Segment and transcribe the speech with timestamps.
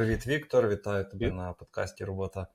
[0.00, 0.68] Привіт, Віктор.
[0.68, 1.34] Вітаю тебе Привіт.
[1.34, 2.46] на подкасті Робота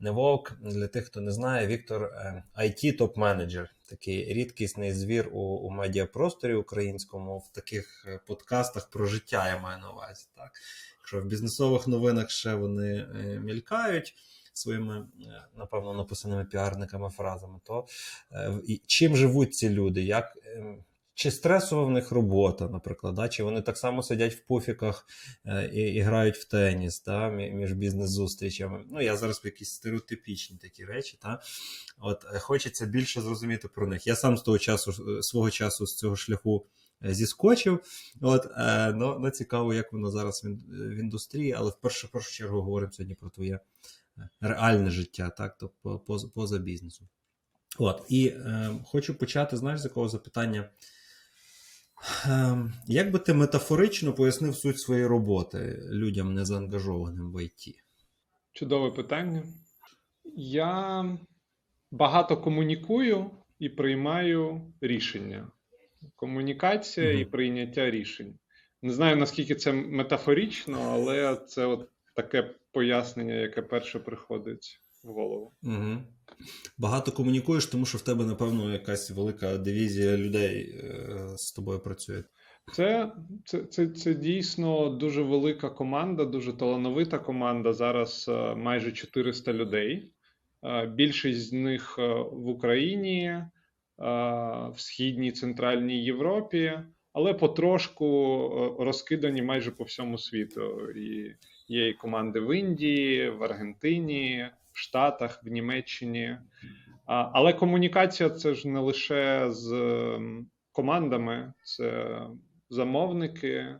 [0.00, 0.52] не вовк.
[0.60, 2.12] Для тих, хто не знає, Віктор
[2.58, 9.06] it топ менеджер такий рідкісний звір у у медіапросторі українському в таких е, подкастах про
[9.06, 10.26] життя я маю на увазі.
[10.36, 10.50] Так?
[10.98, 14.14] Якщо в бізнесових новинах ще вони е, мількають.
[14.52, 17.86] Своїми, е, напевно, написаними піарниками фразами, то
[18.86, 20.02] чим живуть ці люди?
[20.02, 20.84] Як ем,
[21.20, 23.28] чи стресова в них робота, наприклад, да?
[23.28, 25.06] чи вони так само сидять в пуфіках
[25.46, 27.28] е, і, і грають в теніс да?
[27.30, 28.84] між бізнес-зустрічами.
[28.90, 31.18] Ну, я зараз якісь стереотипічні такі речі.
[31.22, 31.42] Та?
[31.98, 34.06] От е, Хочеться більше зрозуміти про них.
[34.06, 36.66] Я сам з того часу, е, свого часу з цього шляху
[37.02, 37.80] зіскочив.
[38.20, 42.32] От, е, ну, ну, Цікаво, як воно зараз в, в індустрії, але в першу, першу
[42.32, 43.60] чергу говоримо сьогодні про твоє
[44.40, 45.56] реальне життя, так?
[45.60, 47.08] тобто поза, поза бізнесом.
[47.78, 50.70] От, І е, хочу почати, знаєш, з якого запитання.
[52.26, 57.76] Ем, як би ти метафорично пояснив суть своєї роботи людям незаангажованим в ІТ?
[58.52, 59.42] Чудове питання.
[60.36, 61.04] Я
[61.90, 65.48] багато комунікую і приймаю рішення.
[66.16, 68.38] Комунікація mm і прийняття рішень.
[68.82, 75.52] Не знаю, наскільки це метафорично, але це от таке пояснення, яке перше приходить в голову.
[75.62, 75.98] Угу.
[76.78, 82.22] Багато комунікуєш, тому що в тебе, напевно, якась велика дивізія людей е, з тобою працює.
[82.72, 83.12] Це,
[83.44, 87.72] це, це, це дійсно дуже велика команда, дуже талановита команда.
[87.72, 90.12] Зараз е, майже 400 людей.
[90.64, 91.98] Е, більшість з них
[92.32, 93.44] в Україні,
[94.72, 96.80] в східній центральній Європі,
[97.12, 100.90] але потрошку розкидані майже по всьому світу.
[100.90, 101.34] І
[101.70, 106.38] Є і команди в Індії, в Аргентині, в Штатах, в Німеччині.
[107.06, 109.68] Але комунікація це ж не лише з
[110.80, 112.20] командами, це
[112.70, 113.76] замовники,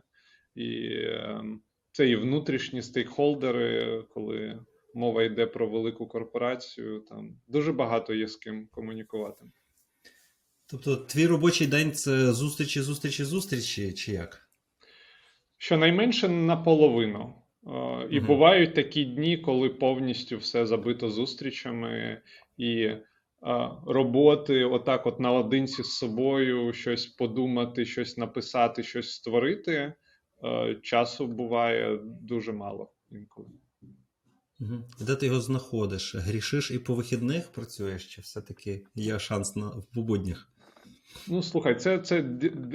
[0.55, 4.59] і ем, це і внутрішні стейкхолдери, коли
[4.93, 6.99] мова йде про велику корпорацію.
[7.09, 9.45] Там дуже багато є з ким комунікувати.
[10.65, 14.49] Тобто, твій робочий день це зустрічі, зустрічі, зустрічі, чи як?
[15.57, 17.33] Щонайменше наполовину.
[18.09, 18.27] І угу.
[18.27, 22.21] бувають такі дні, коли повністю все забито зустрічами
[22.57, 22.91] і
[23.85, 29.93] роботи, отак, от наодинці з собою, щось подумати, щось написати, щось створити.
[30.81, 33.49] Часу буває дуже мало інколи.
[34.59, 34.83] Угу.
[34.99, 36.15] Де ти його знаходиш?
[36.15, 38.15] Грішиш і по вихідних працюєш?
[38.15, 40.47] Чи все-таки є шанс на в буднях?
[41.27, 42.21] Ну, слухай, це це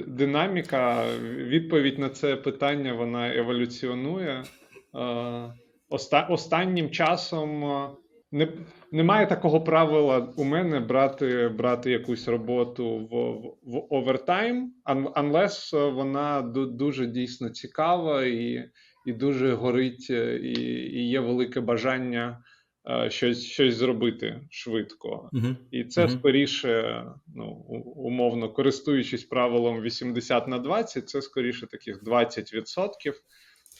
[0.07, 1.05] динаміка.
[1.21, 4.43] Відповідь на це питання вона еволюціонує.
[4.95, 5.53] Е,
[6.29, 7.89] останнім часом е,
[8.31, 8.47] не,
[8.91, 13.15] немає такого правила у мене брати брати якусь роботу в
[13.71, 14.73] в овертайм,
[15.15, 18.69] unless вона дуже дійсно цікава і
[19.05, 20.61] і дуже горить, е, і
[20.99, 22.43] і є велике бажання
[23.07, 25.29] щось щось зробити швидко.
[25.33, 25.55] Uh-huh.
[25.71, 26.19] І це uh-huh.
[26.19, 27.03] скоріше,
[27.35, 27.45] ну
[27.95, 33.13] умовно користуючись правилом 80 на 20, це скоріше таких 20%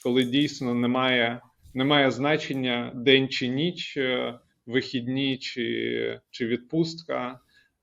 [0.04, 1.42] коли дійсно немає
[1.78, 7.40] немає значення день чи ніч, е, вихідні чи чи відпустка,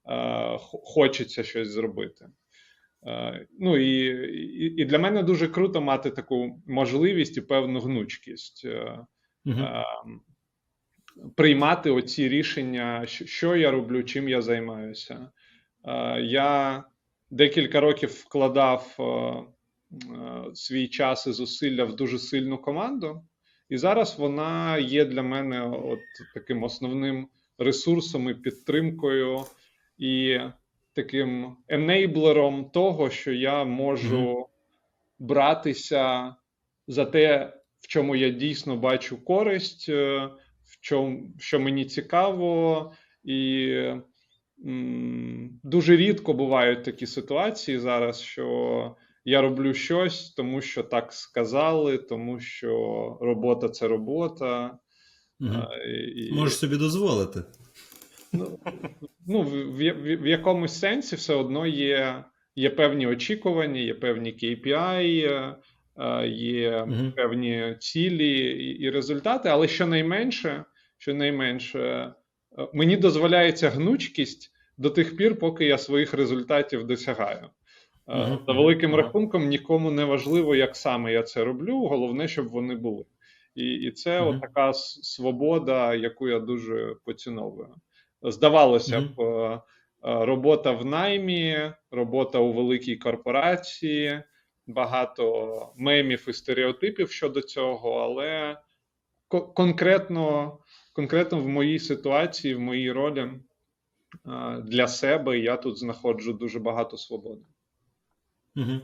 [0.09, 2.27] е, хочеться щось зробити.
[3.07, 4.07] Е, ну і,
[4.83, 8.67] і для мене дуже круто мати таку можливість і певну гнучкість.
[9.45, 9.67] Угу.
[11.37, 15.31] Приймати оці рішення, що я роблю, чим я займаюся.
[16.21, 16.85] Я
[17.31, 18.97] декілька років вкладав
[20.55, 23.23] свій час і зусилля в дуже сильну команду,
[23.69, 26.01] і зараз вона є для мене от
[26.35, 29.41] таким основним ресурсом і підтримкою
[29.99, 30.39] і
[30.93, 34.47] таким енейблером того, що я можу mm-hmm.
[35.19, 36.35] братися
[36.87, 40.29] за те, в чому я дійсно бачу користь, е,
[40.65, 42.93] в чому що мені цікаво,
[43.25, 43.69] і
[44.67, 51.99] м, дуже рідко бувають такі ситуації зараз, що я роблю щось, тому що так сказали,
[51.99, 52.73] тому що
[53.21, 54.79] робота це робота.
[55.41, 55.63] Угу.
[56.17, 56.33] І...
[56.33, 57.45] Можеш собі дозволити.
[58.33, 58.59] Ну,
[59.27, 59.93] ну в, в,
[60.23, 62.25] в якомусь сенсі все одно є
[62.57, 65.03] є певні очікування, є певні KPI,
[66.27, 67.13] є угу.
[67.17, 70.65] певні цілі і, і результати, але щонайменше,
[70.99, 72.13] щонайменше,
[72.75, 77.49] мені дозволяється гнучкість до тих пір, поки я своїх результатів досягаю.
[78.07, 78.39] Uh-huh.
[78.47, 81.87] За великим рахунком нікому не важливо, як саме я це роблю.
[81.87, 83.05] Головне, щоб вони були.
[83.55, 84.41] І і це uh-huh.
[84.41, 87.75] така свобода, яку я дуже поціновую.
[88.23, 89.61] Здавалося б, е,
[90.03, 94.23] робота в наймі, робота у великій корпорації,
[94.67, 98.59] багато мемів і стереотипів щодо цього, але
[99.29, 100.59] конкретно,
[100.93, 103.31] конкретно в моїй ситуації, в моїй ролі
[104.63, 107.43] для себе я тут знаходжу дуже багато свободи.
[108.57, 108.81] Угу.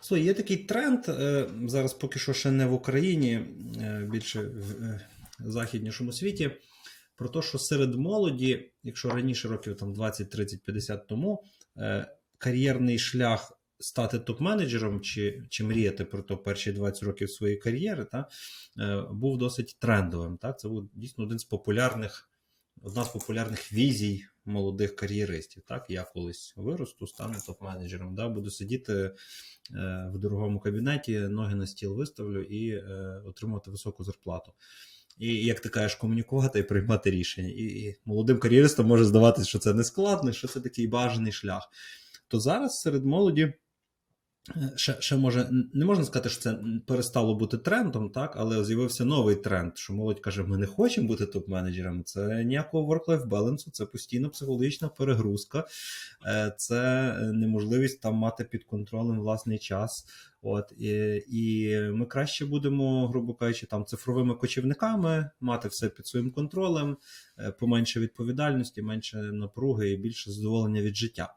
[0.00, 1.08] Слухай, є такий тренд.
[1.08, 3.32] Е, зараз поки що ще не в Україні,
[3.80, 5.00] е, більше в е,
[5.38, 6.50] західнішому світі.
[7.16, 11.44] Про те, що серед молоді, якщо раніше років там 20, 30, 50 тому,
[12.38, 18.28] кар'єрний шлях стати топ-менеджером чи чи мріяти про то перші 20 років своєї кар'єри, та,
[19.10, 20.36] був досить трендовим.
[20.36, 20.52] Та?
[20.52, 22.30] Це був дійсно один з популярних,
[22.82, 25.62] одна з популярних візій молодих кар'єристів.
[25.66, 29.12] Так, я колись виросту, стану топ-менеджером, да, буду сидіти е,
[30.14, 34.52] в дорогому кабінеті, ноги на стіл виставлю і е, отримувати високу зарплату.
[35.18, 37.48] І, як ти кажеш, комунікувати і приймати рішення.
[37.48, 41.68] І, і молодим кар'єристам може здаватися, що це не складно, що це такий бажаний шлях.
[42.28, 43.52] То зараз серед молоді
[44.76, 49.36] Ще ще може не можна сказати, що це перестало бути трендом, так, але з'явився новий
[49.36, 52.02] тренд, що молодь каже: ми не хочемо бути топ-менеджерами.
[52.02, 55.64] Це ніякого work-life балансу, це постійна психологічна перегрузка,
[56.26, 60.06] е, це неможливість там мати під контролем власний час.
[60.42, 66.30] От І і ми краще будемо, грубо кажучи, там цифровими кочівниками, мати все під своїм
[66.30, 66.96] контролем,
[67.38, 71.34] е, поменше відповідальності, менше напруги і більше задоволення від життя.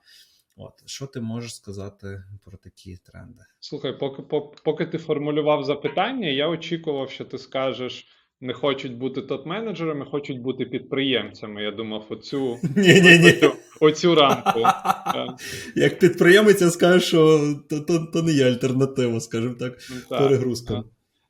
[0.56, 3.44] От що ти можеш сказати про такі тренди?
[3.60, 4.22] Слухай, поки
[4.64, 8.08] поки, ти формулював запитання, я очікував, що ти скажеш.
[8.42, 11.64] Не хочуть бути топ-менеджерами, хочуть бути підприємцями.
[11.64, 14.60] Я думав, оцю Оцю, оцю рамку.
[15.76, 17.40] Як підприємець, я скажу, що
[17.70, 19.78] то то, то не є альтернатива, скажімо так,
[20.10, 20.84] так перегрузкам.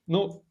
[0.07, 0.41] Ну,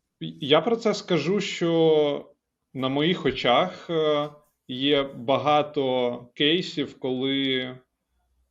[0.40, 2.32] я про це скажу, що
[2.74, 4.28] на моїх очах е,
[4.68, 7.70] є багато кейсів, коли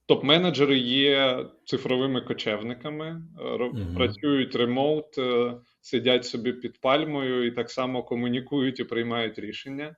[0.08, 3.96] Топ-менеджери є цифровими кочевниками, mm-hmm.
[3.96, 9.96] працюють ремоут, е, сидять собі під пальмою і так само комунікують і приймають рішення.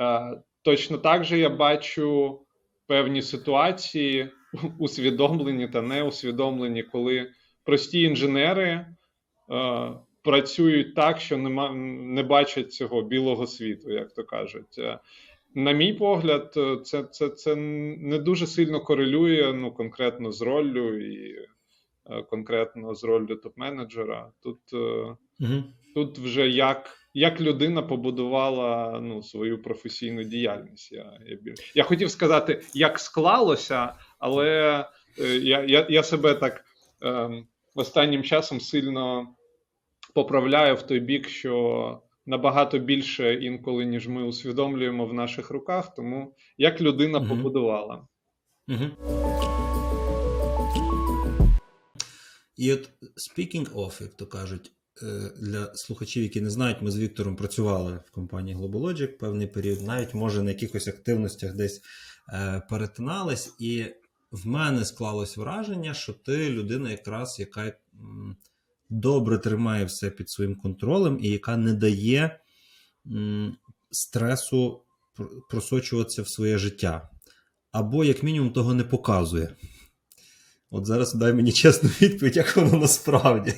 [0.00, 2.40] Е, точно так же я бачу
[2.86, 4.28] певні ситуації,
[4.78, 7.30] усвідомлені та неусвідомлені, коли
[7.64, 8.86] прості інженери
[10.22, 14.80] працюють так, що нема, не бачать цього білого світу, як то кажуть
[15.54, 20.98] на мій погляд, е, це це, це не дуже сильно корелює ну, конкретно з роллю
[20.98, 21.46] і
[22.10, 24.26] е, конкретно з роллю топ-менеджера.
[24.42, 24.72] Тут
[25.40, 25.64] угу.
[25.94, 30.92] тут вже як як людина побудувала ну, свою професійну діяльність.
[30.92, 34.48] Я я, я хотів сказати, як склалося, але
[35.42, 36.64] я я, я себе так
[37.02, 37.30] е,
[37.74, 39.28] останнім часом сильно
[40.14, 46.34] поправляю в той бік, що набагато більше інколи, ніж ми усвідомлюємо в наших руках, тому
[46.58, 47.28] як людина угу.
[47.28, 48.06] побудувала.
[48.68, 48.84] Угу.
[52.56, 54.72] І от speaking of, як то кажуть,
[55.02, 59.82] е, для слухачів, які не знають, ми з Віктором працювали в компанії GlobalLogic певний період,
[59.82, 61.80] навіть може на якихось активностях десь
[62.32, 63.84] е, перетинались, і
[64.30, 67.72] в мене склалось враження, що ти людина, якраз яка
[68.90, 72.40] добре тримає все під своїм контролем і яка не дає
[73.90, 74.80] стресу
[75.50, 77.08] просочуватися в своє життя.
[77.72, 79.56] Або, як мінімум, того не показує.
[80.70, 83.52] От зараз дай мені чесну відповідь, як воно насправді.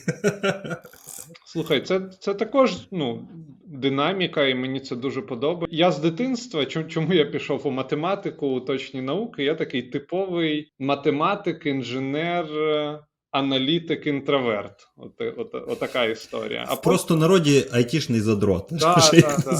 [1.47, 3.28] Слухай, це це також ну,
[3.66, 5.76] динаміка, і мені це дуже подобається.
[5.76, 11.66] Я з дитинства, чому я пішов у математику, у точні науки, я такий типовий математик,
[11.66, 12.47] інженер,
[13.38, 14.88] аналітик інтроверт.
[14.97, 16.64] От, от, от така історія.
[16.69, 18.69] А В просто народі айтішний задрот.
[18.71, 19.57] Да, да, да.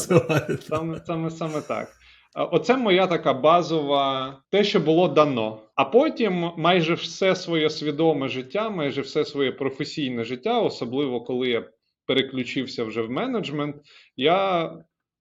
[0.59, 1.93] Саме, саме, саме так.
[2.35, 5.61] Оце моя така базова, те, що було дано.
[5.75, 11.65] А потім майже все своє свідоме життя, майже все своє професійне життя, особливо коли я
[12.07, 13.77] переключився вже в менеджмент,
[14.17, 14.73] я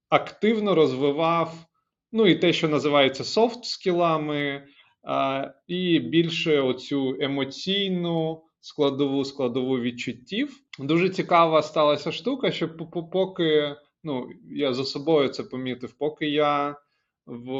[0.10, 1.66] активно розвивав
[2.16, 4.64] ну і те, що називається софт скілами,
[5.68, 10.60] і більше оцю емоційну складову складову відчуттів.
[10.80, 12.70] Дуже цікава сталася штука, що
[13.12, 16.76] поки ну я за собою це помітив, поки я
[17.26, 17.52] в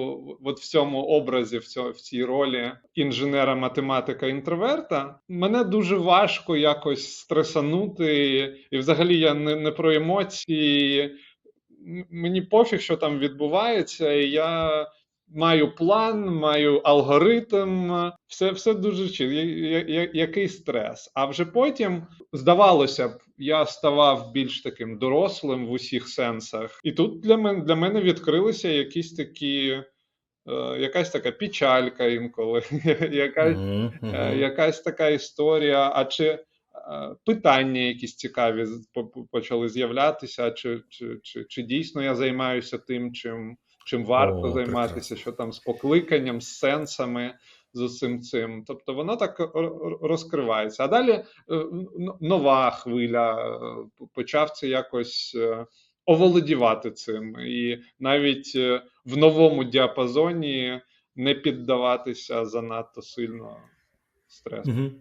[0.44, 6.58] от в цьому образі, в цьому, в цій ролі інженера, математика, інтроверта, мене дуже важко
[6.58, 11.16] якось стресанути, і взагалі я не, не про емоції.
[12.10, 14.88] Мені пофіг, що там відбувається, і я
[15.28, 17.92] Маю план, маю алгоритм,
[18.28, 19.34] все все дуже чітко.
[20.14, 21.12] Який стрес.
[21.14, 26.80] А вже потім, здавалося б, я ставав більш таким дорослим в усіх сенсах.
[26.84, 29.84] І тут для мене для мене відкрилися якісь такі,
[30.48, 32.62] е, якась така печалька інколи,
[33.12, 33.58] якась,
[34.04, 35.92] е, якась така історія.
[35.96, 36.40] А чи
[37.26, 38.66] питання якісь цікаві
[39.32, 45.16] почали з'являтися, чи чи, чи, чи дійсно я займаюся тим, чим чим варто О, займатися,
[45.16, 47.34] що там з покликанням, з сенсами,
[47.74, 48.64] з усім цим.
[48.68, 49.52] Тобто воно так
[50.02, 50.84] розкривається.
[50.84, 51.26] А далі е,
[52.22, 53.60] нова хвиля
[54.14, 55.38] почав це якось
[56.06, 58.56] оволодівати цим, і навіть
[59.06, 60.82] в новому діапазоні
[61.16, 63.58] не піддаватися занадто сильно
[64.28, 64.72] стресу.
[64.72, 64.92] Угу.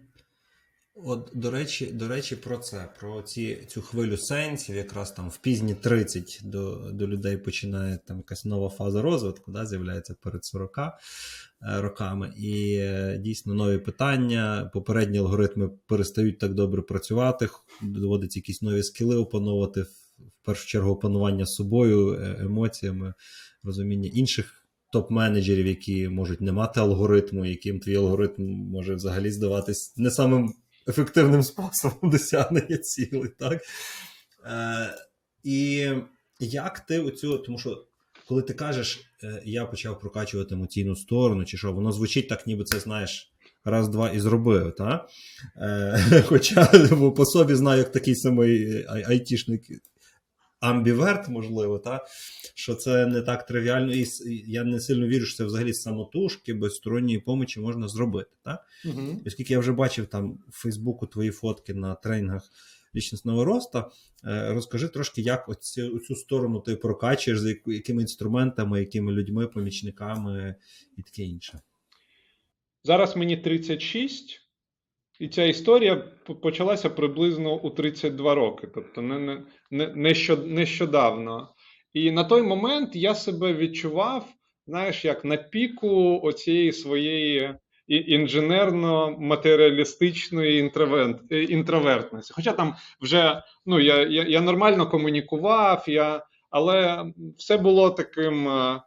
[0.97, 5.37] От, до речі, до речі, про це, про ці, цю хвилю сенсів, якраз там в
[5.37, 10.77] пізні 30 до до людей починає там якась нова фаза розвитку, да, з'являється перед 40
[10.77, 10.91] е,
[11.61, 12.33] роками.
[12.37, 17.49] І е, дійсно нові питання, попередні алгоритми перестають так добре працювати,
[17.81, 23.13] доводиться якісь нові скіли опановувати, в першу чергу опанування собою, е, емоціями,
[23.63, 30.11] розуміння інших топ-менеджерів, які можуть не мати алгоритму, яким твій алгоритм може взагалі здаватись не
[30.11, 30.53] самим
[30.87, 33.29] ефективним способом досягнення цілей.
[33.39, 33.61] так?
[34.45, 34.95] Е,
[35.43, 35.87] І
[36.39, 37.85] як ти оцю, тому що
[38.27, 42.63] коли ти кажеш, е, я почав прокачувати емоційну сторону, чи що, воно звучить так, ніби
[42.63, 43.31] це знаєш.
[43.67, 45.07] Раз, два і зробив, та?
[45.57, 46.65] Е, Хоча
[47.15, 49.61] по собі знаю, як такий самий айтішник
[50.69, 52.05] амбіверт, можливо, та?
[52.55, 54.07] що це не так тривіально, і
[54.47, 58.29] я не сильно вірю, що це взагалі самотужки, без сторонньої помочі можна зробити.
[58.43, 58.65] Так?
[58.85, 59.21] Угу.
[59.25, 62.43] Оскільки я вже бачив там в Фейсбуку твої фотки на тренінгах
[62.95, 63.83] лічностного росту,
[64.25, 70.55] е, розкажи трошки, як оцю, оцю сторону ти прокачуєш, за якими інструментами, якими людьми, помічниками
[70.97, 71.59] і таке інше.
[72.83, 74.44] Зараз мені 36.
[75.19, 75.95] І ця історія
[76.41, 79.93] почалася приблизно у 32 роки, тобто не, не, не,
[80.45, 81.49] нещодавно.
[81.93, 84.27] І на той момент я себе відчував,
[84.67, 87.55] знаєш, як на піку оцієї своєї
[87.89, 90.71] інженерно-матеріалістичної
[91.29, 92.33] інтровертності.
[92.35, 97.05] Хоча там вже ну, я я, я нормально комунікував, я, але
[97.37, 98.81] все було таким е,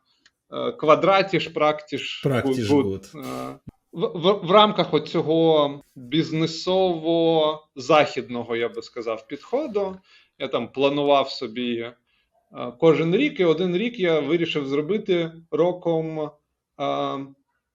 [0.52, 2.22] е, квадратіш, практіш.
[2.22, 2.68] Практіш
[3.98, 9.96] в, в, рамках цього бізнесово-західного, я би сказав, підходу.
[10.38, 11.94] Я там планував собі е,
[12.80, 16.30] кожен рік, і один рік я вирішив зробити роком е,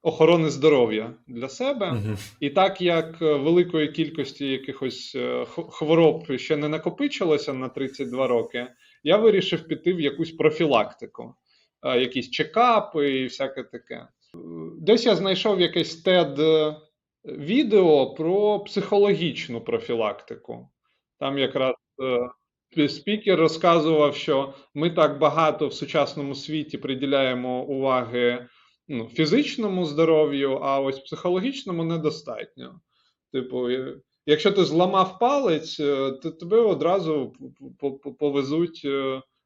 [0.01, 1.85] охорони здоров'я для себе.
[1.85, 2.35] Uh-huh.
[2.39, 8.67] І так як великої кількості якихось е, хвороб ще не накопичилося на 32 роки,
[9.03, 11.35] я вирішив піти в якусь профілактику,
[11.83, 14.07] якісь чекапи і всяке таке.
[14.83, 16.75] Десь я знайшов якесь TED е,
[17.25, 20.69] відео про психологічну профілактику.
[21.19, 21.75] Там якраз
[22.77, 28.47] е, спікер розказував, що ми так багато в сучасному світі приділяємо уваги
[28.87, 32.79] ну, фізичному здоров'ю, а ось психологічному недостатньо.
[33.31, 33.69] Типу,
[34.25, 37.33] якщо ти зламав палець, е, то тебе одразу
[38.19, 38.85] повезуть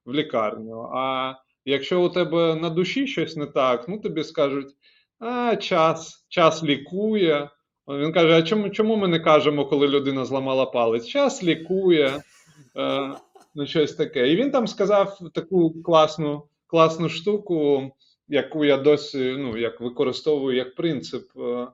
[0.06, 0.90] в лікарню.
[0.94, 1.34] А
[1.70, 4.76] Якщо у тебе на душі щось не так, ну тобі скажуть,
[5.20, 7.50] а час час лікує.
[7.88, 11.06] Він каже: А чому чому ми не кажемо, коли людина зламала палець?
[11.08, 12.24] Час лікує,
[12.78, 13.12] е,
[13.56, 14.32] ну щось таке.
[14.32, 17.92] І він там сказав таку класну класну штуку,
[18.28, 21.68] яку я досі ну, як використовую як принцип е,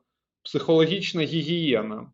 [0.43, 2.12] психологічна гігієна.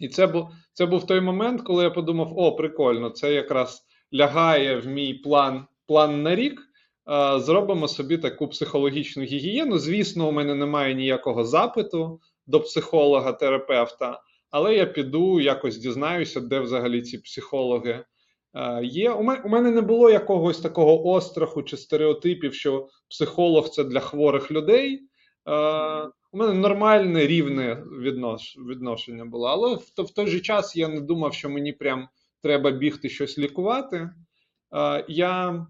[0.00, 4.76] І це був це був той момент, коли я подумав: о, прикольно, це якраз лягає
[4.76, 6.67] в мій план, план на рік
[7.36, 9.78] зробимо собі таку психологічну гігієну.
[9.78, 17.02] Звісно, у мене немає ніякого запиту до психолога-терапевта, але я піду якось дізнаюся, де взагалі
[17.02, 18.04] ці психологи
[18.82, 19.10] є.
[19.10, 25.02] У мене не було якогось такого остраху чи стереотипів, що психолог це для хворих людей.
[26.32, 27.84] У мене нормальне рівне
[28.68, 29.74] відношення було, але
[30.04, 32.08] в той же час я не думав, що мені прям
[32.42, 34.10] треба бігти щось лікувати.
[35.08, 35.66] Я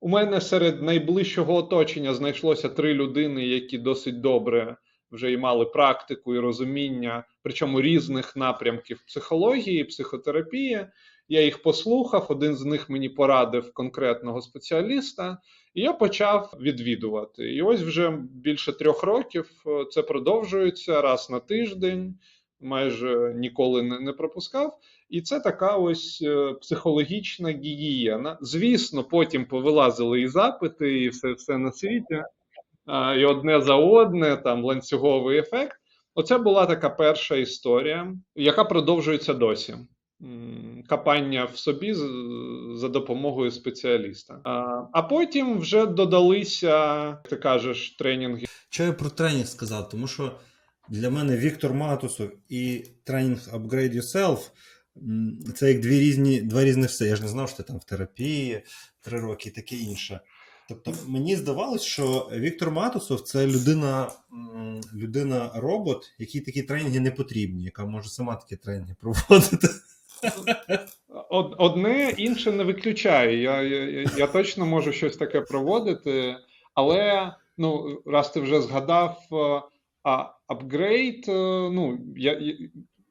[0.00, 4.76] у мене серед найближчого оточення знайшлося три людини, які досить добре
[5.10, 10.86] вже і мали практику і розуміння, причому різних напрямків психології, психотерапії.
[11.28, 15.38] Я їх послухав, один з них мені порадив конкретного спеціаліста,
[15.74, 17.54] і я почав відвідувати.
[17.54, 22.18] І ось вже більше трьох років е, це продовжується раз на тиждень,
[22.60, 24.78] майже ніколи не, не пропускав.
[25.08, 28.38] І це така ось е, психологічна гігієна.
[28.40, 32.22] Звісно, потім повилазили і запити, і все все на світі,
[33.18, 35.76] і одне за одне, там ланцюговий ефект.
[36.14, 39.74] Оце була така перша історія, яка продовжується досі.
[40.88, 41.94] Капання в собі
[42.74, 44.40] за допомогою спеціаліста.
[44.92, 48.46] А потім вже додалися, ти кажеш, тренінги.
[48.70, 49.88] Що я про тренінг сказав?
[49.88, 50.32] Тому що
[50.88, 54.38] для мене Віктор Матусов і тренінг Upgrade Yourself
[55.54, 57.06] це як дві різні, два різних все.
[57.06, 58.62] Я ж не знав, що ти там в терапії
[59.00, 60.20] три роки і таке інше.
[60.68, 64.10] Тобто мені здавалось, що Віктор Матусов це людина,
[64.94, 69.68] людина робот, якій такі тренінги не потрібні, яка може сама такі тренінги проводити.
[71.58, 73.42] Одне інше не виключає.
[73.42, 76.36] Я я, я точно можу щось таке проводити,
[76.74, 79.18] але ну, раз ти вже згадав
[80.02, 81.24] а, апгрейд,
[81.72, 82.42] ну, я,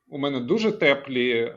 [0.09, 1.53] у мене дуже теплі е,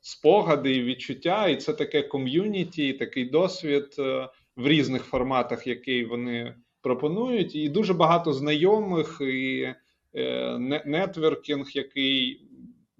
[0.00, 6.54] спогади і відчуття, і це таке ком'юніті, такий досвід е, в різних форматах, який вони
[6.82, 9.74] пропонують, і дуже багато знайомих і
[10.14, 12.42] е, нетворкінг, який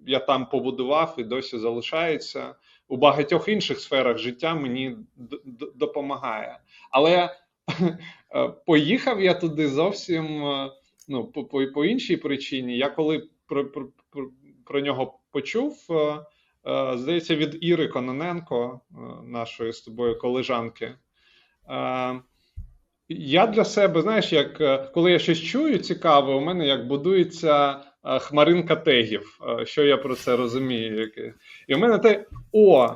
[0.07, 2.55] я там побудував і досі залишається
[2.87, 4.55] у багатьох інших сферах життя.
[4.55, 4.97] Мені
[5.75, 6.59] допомагає.
[6.91, 7.29] Але
[8.35, 10.71] е, поїхав я туди зовсім е,
[11.07, 11.25] ну,
[11.73, 12.77] по іншій причині.
[12.77, 13.29] Я коли
[14.69, 15.87] про, нього почув.
[16.67, 18.81] Е, здається, від Іри Кононенко,
[19.25, 20.95] нашої з тобою колежанки.
[23.09, 24.57] Я для себе, знаєш, як
[24.91, 29.39] коли я щось чую цікаве, у мене як будується хмаринка тегів.
[29.63, 31.11] Що я про це розумію?
[31.67, 32.95] І у мене те о,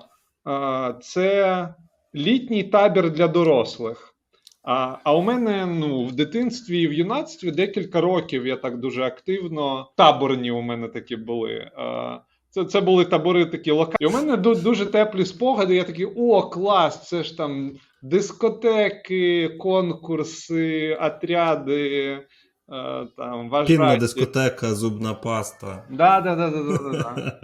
[1.02, 1.68] це
[2.16, 4.13] літній табір для дорослих.
[4.64, 9.04] А а у мене ну, в дитинстві і в юнацтві декілька років я так дуже
[9.04, 9.92] активно.
[9.98, 11.72] Таборні у мене такі були.
[12.50, 13.98] Це це були табори такі локальні.
[14.00, 15.76] І У мене дуже теплі спогади.
[15.76, 17.08] Я такий, о, клас!
[17.08, 22.20] Це ж там дискотеки, конкурси, отряди.
[23.18, 25.84] Там, Кінна дискотека, зубна паста.
[25.90, 27.40] Да, да, да, да, да, да.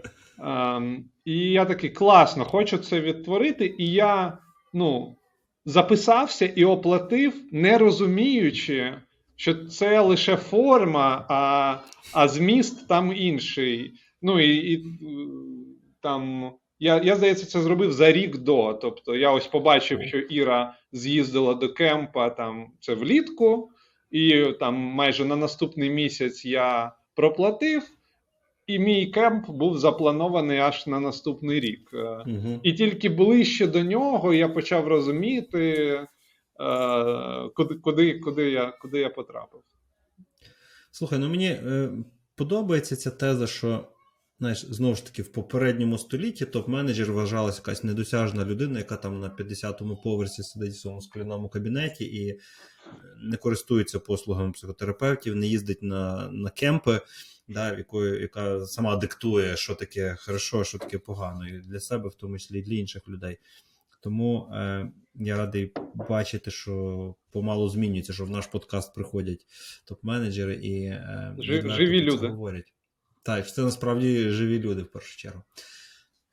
[0.77, 3.75] Ем, І я такий класно, хочу це відтворити.
[3.77, 4.38] І я
[4.73, 5.15] ну,
[5.65, 8.93] записався і оплатив, не розуміючи,
[9.35, 11.77] що це лише форма, а
[12.13, 13.93] а зміст там інший.
[14.21, 14.86] Ну і, і
[16.01, 16.51] там.
[16.81, 18.73] Я, я здається, це зробив за рік до.
[18.73, 23.71] Тобто я ось побачив, що Іра з'їздила до кемпа там це влітку
[24.12, 27.84] і там майже на наступний місяць я проплатив,
[28.69, 31.89] і мій кемп був запланований аж на наступний рік.
[32.25, 32.60] Угу.
[32.63, 36.08] І тільки ближче до нього я почав розуміти, е,
[37.55, 39.62] куди куди, куди, я куди я потрапив.
[40.91, 41.89] Слухай, ну мені е,
[42.36, 43.88] подобається ця теза, що.
[44.41, 49.29] Знаєш, знову ж таки, в попередньому столітті топ-менеджер вважалася якась недосяжна людина, яка там на
[49.29, 52.39] 50-му поверсі сидить в своєму скляному кабінеті і
[53.23, 57.01] не користується послугами психотерапевтів, не їздить на на кемпи,
[57.49, 62.15] да, якою, яка сама диктує, що таке хорошо, що таке погано, і для себе, в
[62.15, 63.38] тому числі і для інших людей.
[64.01, 69.45] Тому е, я радий бачити, що помалу змінюється, що в наш подкаст приходять
[69.91, 72.73] топ-менеджери і е, живі люди говорять.
[73.23, 75.43] Так, це насправді живі люди в першу чергу.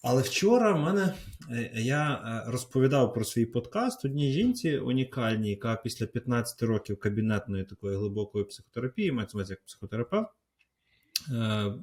[0.09, 1.15] Але вчора в мене
[1.51, 7.65] е, я е, розповідав про свій подкаст одній жінці унікальній, яка після 15 років кабінетної
[7.65, 10.29] такої глибокої психотерапії, мається як психотерапевт,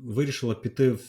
[0.04, 1.02] вирішила піти в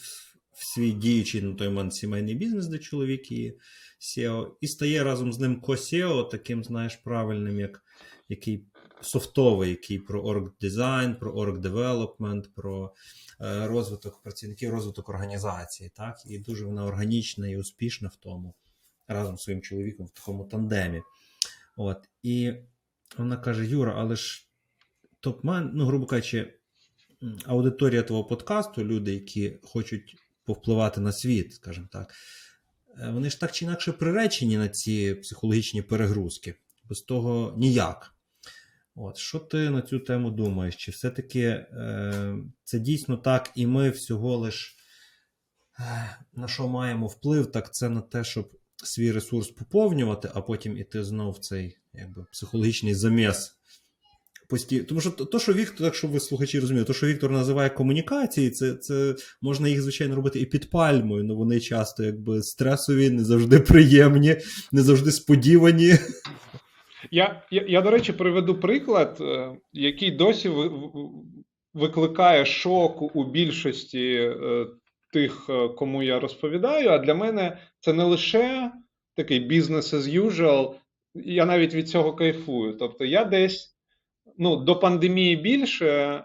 [0.75, 3.59] свій діючий на той момент сімейний бізнес, де чоловік і
[4.01, 7.83] SEO, і стає разом з ним ко-SEO, таким, знаєш, правильним, як
[8.29, 8.67] який
[9.01, 12.95] софтовий, який про орг-дизайн, про орг-девелопмент, про
[13.41, 15.91] Е, розвиток працівників, розвиток організації.
[15.95, 18.55] так, І дуже вона органічна і успішна в тому,
[19.09, 21.03] разом з своїм чоловіком в такому тандемі.
[21.77, 22.53] От, І
[23.19, 24.49] вона каже: Юра, але ж
[25.21, 26.59] топ-мен, ну, грубо кажучи,
[27.47, 32.15] аудиторія твого подкасту, люди, які хочуть повпливати на світ, скажімо так,
[32.99, 36.55] е, вони ж так чи інакше приречені на ці психологічні перегрузки.
[36.89, 38.15] Без того ніяк.
[38.95, 40.77] От, Що ти на цю тему думаєш?
[40.77, 44.77] Чи все-таки е, це дійсно так, і ми всього лиш
[45.81, 50.79] е, на що маємо вплив, так це на те, щоб свій ресурс поповнювати, а потім
[50.79, 53.57] іти знов в цей якби, психологічний заміс.
[54.55, 54.83] Пості...
[54.83, 58.51] Тому що то, що Віктор, так щоб ви слухачі розуміли, то, що Віктор називає комунікації,
[58.51, 63.25] це це можна їх, звичайно, робити і під пальмою, але вони часто якби стресові, не
[63.25, 64.37] завжди приємні,
[64.73, 65.93] не завжди сподівані.
[67.11, 70.51] Я, я, я, до речі, приведу приклад, е, який досі
[71.75, 74.67] викликає шок у більшості е,
[75.13, 76.89] тих, е, кому я розповідаю.
[76.89, 78.73] А для мене це не лише
[79.17, 80.75] такий business as usual,
[81.15, 82.77] я навіть від цього кайфую.
[82.79, 83.74] Тобто, я десь
[84.39, 86.21] ну, до пандемії більше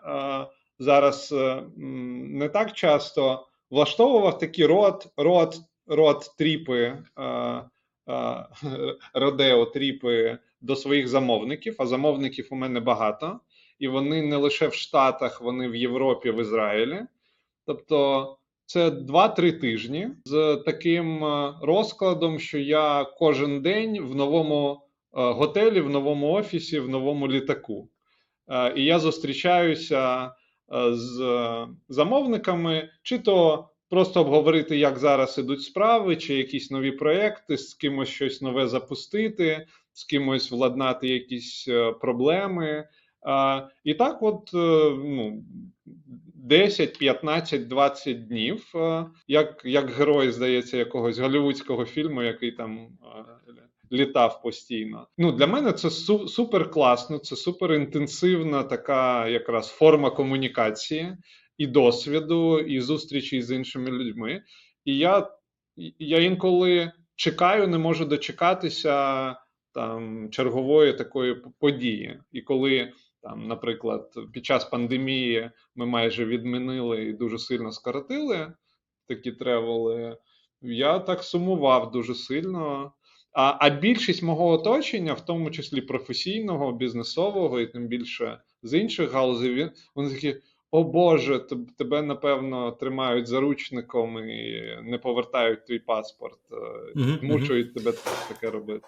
[0.80, 1.36] зараз
[1.78, 5.56] не так часто влаштовував такі рот, рот,
[5.88, 6.98] рот тріпи,
[9.14, 13.40] родео тріпи до своїх замовників, а замовників у мене багато,
[13.80, 17.02] і вони не лише в Штатах, вони в Європі, в Ізраїлі.
[17.66, 24.78] Тобто це 2-3 тижні з таким е, розкладом, що я кожен день в новому е,
[25.14, 27.90] готелі, в новому офісі, в новому літаку.
[28.50, 30.32] Е, і я зустрічаюся
[30.92, 37.74] з замовниками, чи то просто обговорити, як зараз ідуть справи, чи якісь нові проекти, з
[37.74, 41.70] кимось щось нове запустити, з кимось владнати якісь
[42.02, 42.88] проблеми.
[43.84, 45.44] І так, от ну,
[46.50, 52.88] 10, 15, 20 днів, е, як як герой, здається, якогось голівудського фільму, який там е,
[53.92, 55.08] літав постійно.
[55.18, 61.18] Ну для мене це су супер класно, це супер інтенсивна така якраз форма комунікації
[61.58, 64.44] і досвіду, і зустрічі з іншими людьми.
[64.86, 65.32] І я,
[66.00, 69.36] я інколи чекаю, не можу дочекатися
[69.74, 72.20] там чергової такої події.
[72.32, 78.54] І коли там, наприклад, під час пандемії ми майже відмінили і дуже сильно скоротили
[79.08, 80.18] такі тревели.
[80.62, 82.92] Я так сумував дуже сильно.
[83.32, 89.12] А а більшість мого оточення, в тому числі професійного, бізнесового і тим більше з інших
[89.12, 90.36] галузей, вони такі:
[90.72, 91.40] о Боже,
[91.78, 96.40] тебе напевно тримають заручником і не повертають твій паспорт,
[96.96, 97.94] uh-huh, мучують тебе
[98.28, 98.88] таке робити.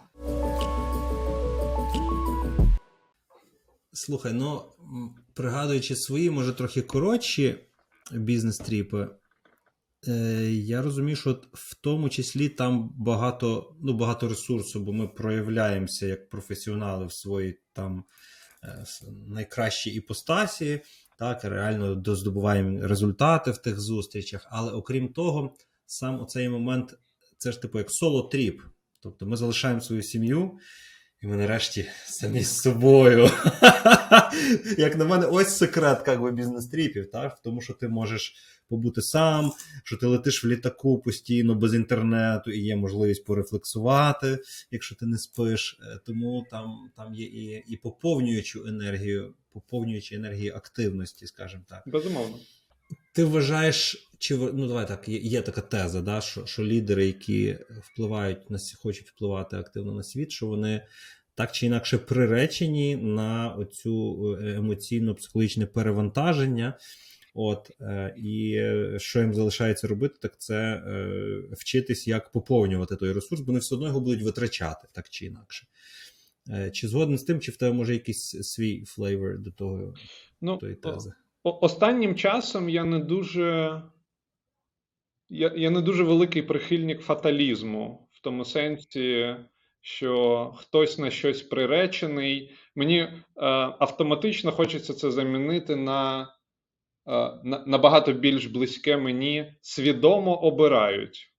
[3.94, 4.62] Слухай, ну
[5.34, 7.56] пригадуючи свої, може, трохи коротші
[8.12, 9.08] бізнес-тріпи,
[10.52, 16.30] я розумію, що в тому числі там багато ну, багато ресурсу, бо ми проявляємося як
[16.30, 18.04] професіонали в своїй там
[18.64, 18.86] е,
[19.28, 20.82] найкращій іпостасі,
[21.20, 24.48] так, реально доздобуваємо результати в тих зустрічах.
[24.50, 27.00] Але окрім того, сам оцей момент
[27.38, 28.62] це ж типу як соло-тріп.
[29.04, 30.60] Тобто ми залишаємо свою сім'ю.
[31.22, 33.24] І ми нарешті самі з собою.
[34.78, 37.42] Як на мене, ось секрет як би, бізнес-тріпів, так?
[37.44, 38.36] тому, що ти можеш
[38.72, 39.52] побути сам,
[39.84, 44.40] що ти летиш в літаку постійно без інтернету, і є можливість порефлексувати,
[44.72, 45.80] якщо ти не спиш.
[45.82, 51.84] Е, тому там там є і і поповнюючу енергію, поповнюючи енергію активності, скажімо так.
[51.86, 52.38] Безумовно.
[53.14, 57.58] Ти вважаєш, чи ну давай так, є, є така теза, да, що що лідери, які
[57.82, 60.82] впливають на хочуть впливати активно на світ, що вони
[61.36, 66.78] так чи інакше приречені на оцю е, емоційно-психологічне перевантаження.
[67.34, 68.62] От, е, І
[69.00, 73.76] що їм залишається робити, так це е, вчитись, як поповнювати той ресурс, бо вони все
[73.76, 75.68] одно його будуть витрачати так чи інакше.
[76.50, 79.94] Е, Чи згоден з тим, чи в тебе може якийсь свій flavor до того
[80.42, 81.12] ну, тої тези?
[81.44, 83.82] Останнім часом я не дуже
[85.30, 89.36] я, я не дуже великий прихильник фаталізму в тому сенсі,
[89.82, 92.52] що хтось на щось приречений.
[92.76, 93.12] Мені е,
[93.80, 96.28] автоматично хочеться це замінити е, на
[97.44, 101.32] набагато більш близьке мені свідомо обирають.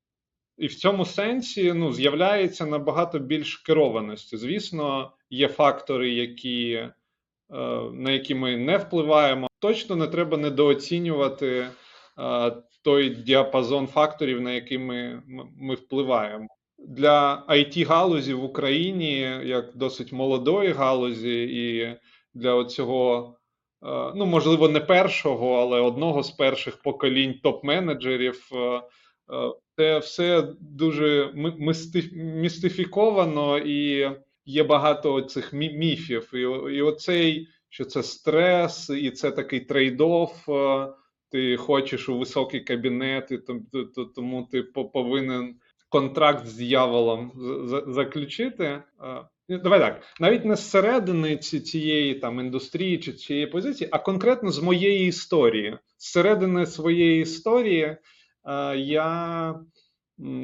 [0.59, 4.37] І в цьому сенсі ну, з'являється набагато більш керованості.
[4.37, 6.91] Звісно, є фактори, які, е,
[7.93, 9.49] на які ми не впливаємо.
[9.59, 11.67] Точно не треба недооцінювати
[12.19, 12.53] е,
[12.85, 15.23] той діапазон факторів, на який ми,
[15.57, 16.47] ми впливаємо.
[16.79, 21.97] Для it галузі в Україні, як досить молодої галузі, і
[22.35, 23.42] для цього, е,
[24.15, 28.83] ну можливо, не першого, але одного з перших поколінь топ-менеджерів, е,
[29.77, 31.33] це все дуже
[32.15, 34.11] містифіковано і
[34.45, 36.31] є багато цих міфів.
[36.35, 36.41] І,
[36.77, 40.89] і оцей, що це стрес, і це такий трейд-офф,
[41.31, 43.39] ти хочеш у високий кабінет, і
[44.15, 45.55] тому ти повинен
[45.89, 47.33] контракт з дьяволом
[47.87, 48.83] заключити.
[49.59, 55.07] Давай так, навіть не зсередини цієї там індустрії чи цієї позиції, а конкретно з моєї
[55.07, 55.79] історії.
[55.99, 57.97] Зсередини своєї історії
[58.77, 59.55] я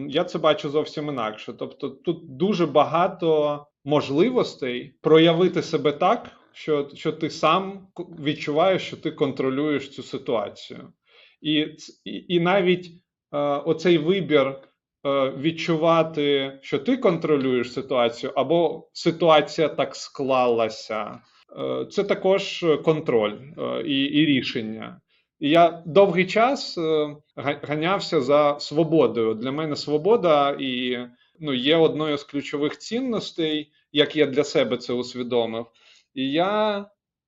[0.09, 1.53] я це бачу зовсім інакше.
[1.59, 7.89] Тобто, тут дуже багато можливостей проявити себе так, що що ти сам
[8.21, 10.93] відчуваєш, що ти контролюєш цю ситуацію,
[11.41, 11.59] і
[12.05, 14.63] і, і навіть е, оцей вибір е,
[15.39, 21.21] відчувати, що ти контролюєш ситуацію, або ситуація так склалася,
[21.59, 25.01] е, це також контроль е, і, і рішення.
[25.41, 29.35] І я довгий час е, ганявся за свободою.
[29.35, 30.99] Для мене свобода і
[31.41, 35.67] ну, є одною з ключових цінностей, як я для себе це усвідомив.
[36.15, 36.85] І я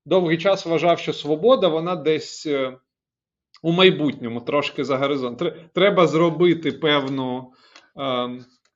[0.07, 2.77] довгий час вважав, що свобода вона десь е,
[3.63, 5.43] у майбутньому трошки за горизонт.
[5.75, 7.53] Треба зробити певну,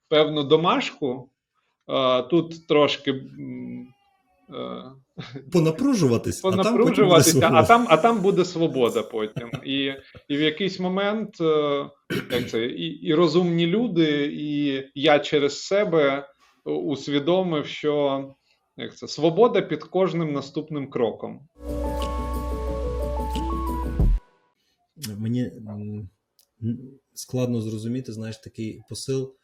[0.09, 1.31] певну домашку.
[2.31, 3.31] тут трошки.
[5.53, 9.51] Понапружуватись, понапружуватися, а там, а там а там буде свобода потім.
[9.65, 9.93] І
[10.29, 11.41] і в якийсь момент
[12.31, 16.29] як це, і, і розумні люди, і я через себе
[16.65, 18.25] усвідомив, що
[18.77, 21.49] як це, свобода під кожним наступним кроком.
[25.19, 25.51] Мені
[27.15, 29.35] складно зрозуміти, знаєш, такий посил.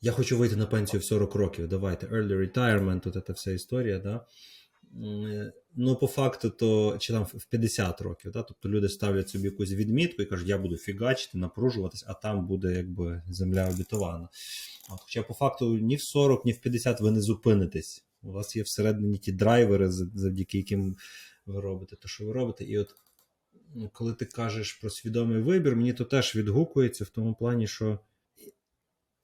[0.00, 1.68] Я хочу вийти на пенсію в 40 років.
[1.68, 3.98] Давайте, early retirement, тут ця вся історія.
[3.98, 4.26] Да?
[5.74, 8.42] Ну, по факту, то чи там в 50 років, да?
[8.42, 12.72] тобто люди ставлять собі якусь відмітку і кажуть, я буду фігачити, напружуватись, а там буде
[12.72, 14.28] якби земля обітована.
[14.90, 18.04] От, Хоча по факту ні в 40, ні в 50 ви не зупинитесь.
[18.22, 20.96] У вас є всередині ті драйвери, завдяки яким
[21.46, 22.64] ви робите те, що ви робите.
[22.64, 22.94] І от
[23.92, 27.98] коли ти кажеш про свідомий вибір, мені то теж відгукується в тому плані, що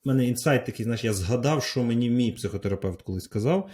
[0.05, 3.71] в мене інсайт такий, знаєш, я згадав, що мені мій психотерапевт колись сказав.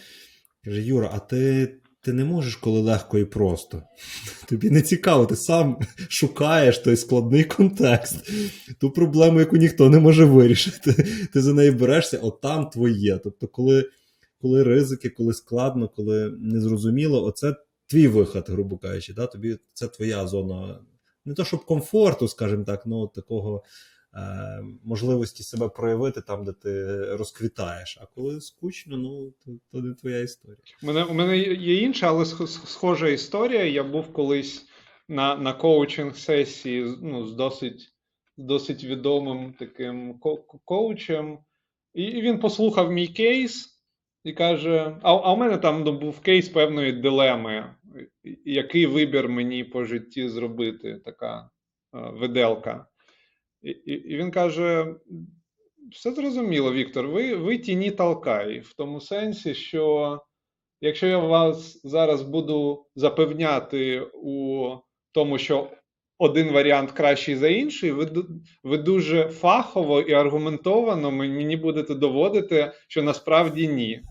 [0.64, 3.82] Каже: Юра, а ти ти не можеш, коли легко і просто.
[4.48, 8.30] Тобі не цікаво, ти сам шукаєш той складний контекст,
[8.78, 10.92] ту проблему, яку ніхто не може вирішити.
[11.32, 13.18] Ти за неї берешся, от там твоє.
[13.18, 13.90] Тобто, коли
[14.40, 17.56] коли ризики, коли складно, коли незрозуміло, оце
[17.86, 19.12] твій виход, грубо кажучи.
[19.14, 19.26] Да?
[19.26, 20.80] Тобі це твоя зона.
[21.24, 23.62] Не то, щоб комфорту, скажімо так, ну такого
[24.16, 27.98] Е, можливості себе проявити там, де ти розквітаєш.
[28.00, 30.58] А коли скучно, ну то, то не твоя історія.
[30.82, 33.64] Мене у мене є інша, але схожа історія.
[33.64, 34.66] Я був колись
[35.08, 37.92] на на коучинг сесії ну, з досить
[38.36, 40.18] досить відомим таким
[40.64, 41.38] коучем,
[41.94, 43.73] і він послухав мій кейс.
[44.24, 47.74] І каже: а а у мене там ну, був кейс певної дилеми,
[48.44, 51.50] який вибір мені по житті зробити, така
[51.94, 52.86] е, виделка.
[53.62, 54.94] І, і, він каже:
[55.92, 60.20] все зрозуміло, Віктор, ви ви тіні толкай, в тому сенсі, що
[60.80, 64.68] якщо я вас зараз буду запевняти у
[65.12, 65.70] тому, що
[66.18, 68.24] один варіант кращий за інший, ви
[68.62, 74.02] ви дуже фахово і аргументовано мені будете доводити, що насправді ні.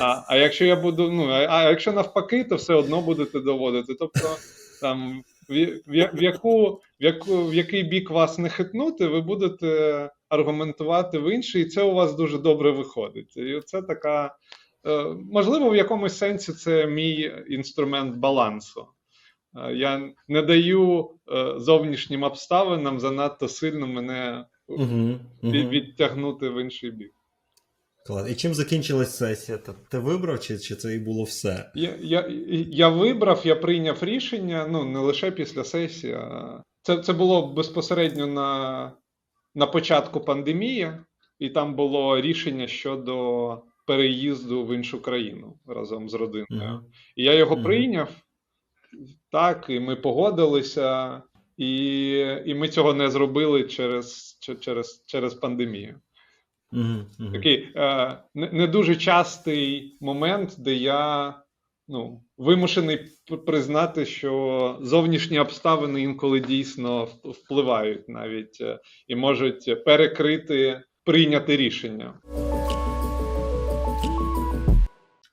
[0.00, 3.94] А а якщо я буду, ну а, якщо навпаки, то все одно будете доводити.
[3.94, 4.36] Тобто
[4.80, 11.18] там в, в, яку, в, яку, в який бік вас не хитнути, ви будете аргументувати
[11.18, 13.36] в інший, і це у вас дуже добре виходить.
[13.36, 14.36] І це така,
[14.86, 18.86] е, можливо, в якомусь сенсі це мій інструмент балансу.
[19.56, 25.52] Е, я не даю е, зовнішнім обставинам занадто сильно мене угу, угу.
[25.52, 27.12] відтягнути в інший бік.
[28.06, 28.30] Клас.
[28.30, 29.58] І чим закінчилась сесія?
[29.90, 31.70] Ти вибрав, чи чи це і було все?
[31.74, 32.26] Я я,
[32.70, 36.12] я вибрав, я прийняв рішення ну не лише після сесії.
[36.12, 38.92] а Це це було безпосередньо на
[39.54, 40.92] на початку пандемії,
[41.38, 46.46] і там було рішення щодо переїзду в іншу країну разом з родиною.
[46.50, 46.80] Uh-huh.
[47.16, 47.64] І я його uh-huh.
[47.64, 48.08] прийняв
[49.30, 51.22] так, і ми погодилися,
[51.56, 56.00] і і ми цього не зробили через, через, через пандемію.
[56.72, 61.34] Угу, Такий е, не, не дуже частий момент, де я
[61.88, 62.98] ну, вимушений
[63.46, 72.14] признати, що зовнішні обставини інколи дійсно впливають навіть е, і можуть перекрити прийняти рішення.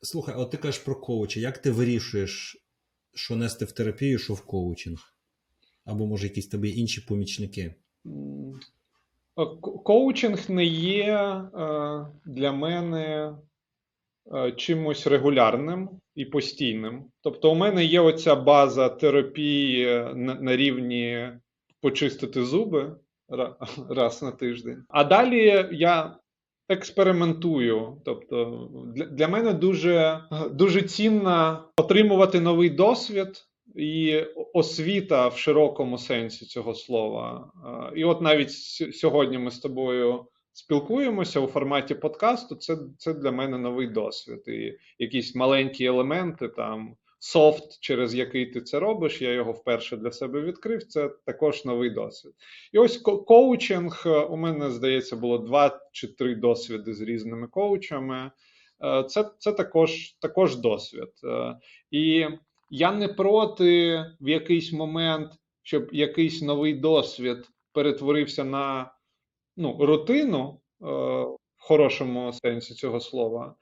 [0.02, 1.40] Слухай, от ти кажеш про коуча.
[1.40, 2.58] Як ти вирішуєш,
[3.14, 5.00] що нести в терапію, що в коучинг?
[5.86, 7.76] Або може якісь тобі інші помічники?
[9.40, 9.46] Е,
[9.84, 11.48] коучинг не є е,
[12.26, 13.36] для мене
[14.36, 17.06] е, чимось регулярним і постійним.
[17.22, 21.30] Тобто, у мене є оця база терапії на рівні
[21.82, 22.96] почистити зуби
[23.90, 24.84] раз на тиждень.
[24.90, 26.16] А далі я
[26.70, 28.02] експериментую.
[28.06, 28.70] Тобто,
[29.12, 37.52] для мене дуже, дуже цінно отримувати новий досвід і освіта в широкому сенсі цього слова.
[37.96, 38.52] І от навіть
[38.96, 42.56] сьогодні ми з тобою спілкуємося у форматі подкасту.
[42.56, 44.44] Це це для мене новий досвід.
[44.48, 49.22] І якісь маленькі елементи, там софт, через який ти це робиш.
[49.22, 50.84] Я його вперше для себе відкрив.
[50.84, 52.34] Це також новий досвід.
[52.74, 58.32] І ось коучинг у мене здається було два чи три досвіди з різними коучами.
[58.84, 61.12] Е, це це також також досвід.
[61.24, 61.56] Е,
[61.92, 62.26] і
[62.70, 65.32] я не проти в якийсь момент,
[65.64, 68.94] щоб якийсь новий досвід перетворився на
[69.58, 73.56] ну, рутину е, в хорошому сенсі цього слова,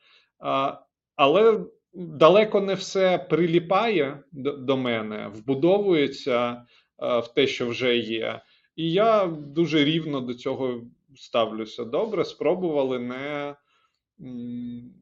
[0.46, 0.78] е,
[1.16, 6.66] але далеко не все приліпає до, до мене, вбудовується
[7.00, 8.42] е, в те, що вже є.
[8.76, 10.82] І я дуже рівно до цього
[11.16, 11.86] ставлюся.
[11.86, 13.56] Добре, спробували не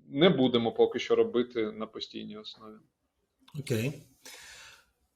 [0.07, 2.75] не будемо поки що робити на постійній основі.
[3.59, 3.93] Окей.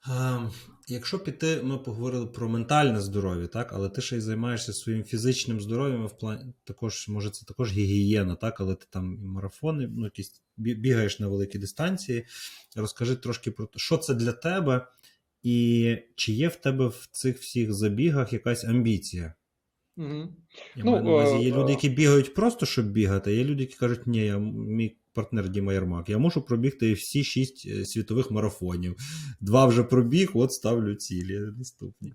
[0.08, 0.52] Ем,
[0.88, 3.74] якщо піти, ми поговорили про ментальне здоров'я, так?
[3.74, 8.36] Але ти ще й займаєшся своїм фізичним здоров'ям в плані також, може, це також гігієна,
[8.36, 8.62] так?
[8.62, 12.26] Але ти там і марафони, ну, якісь бігаєш на великі дистанції.
[12.76, 14.88] Розкажи трошки про те, що це для тебе,
[15.44, 19.34] і чи є в тебе в цих всіх забігах якась амбіція?
[19.98, 20.28] Угу.
[20.76, 21.76] Я Ну, маю на увазі, є е, люди, е.
[21.76, 25.74] які бігають просто, щоб бігати, а є люди, які кажуть, ні, я мій партнер Діма
[25.74, 28.96] Ярмак, я мушу пробігти всі шість е, світових марафонів.
[29.42, 32.14] Два вже пробіг, от ставлю цілі наступні.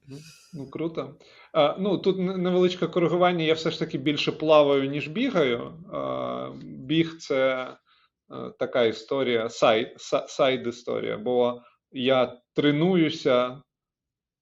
[0.54, 1.14] Ну, круто.
[1.52, 3.44] А, ну, тут невеличке коригування.
[3.44, 5.60] Я все ж таки більше плаваю, ніж бігаю.
[5.92, 9.94] А, біг це е, така історія, side,
[10.26, 11.18] side історія.
[11.18, 11.62] бо
[11.92, 13.62] я тренуюся.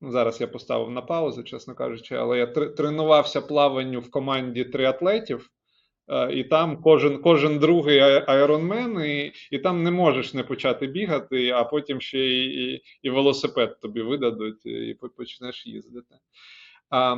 [0.00, 5.50] Ну, зараз я поставив на паузу, чесно кажучи, але я тренувався плаванню в команді триатлетів.
[6.08, 10.86] Е, І там кожен, кожен другий i- ironman, і, і там не можеш не почати
[10.86, 16.14] бігати, а потім ще і, і, і велосипед тобі видадуть, і почнеш їздити.
[16.90, 17.16] А,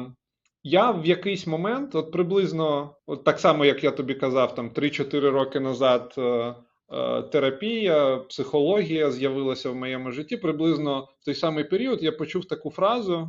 [0.62, 5.20] я в якийсь момент, от приблизно, от так само, як я тобі казав, там 3-4
[5.30, 6.54] роки назад е,
[6.92, 10.36] е, терапія, психологія з'явилася в моєму житті.
[10.36, 13.28] Приблизно в той самий період я почув таку фразу,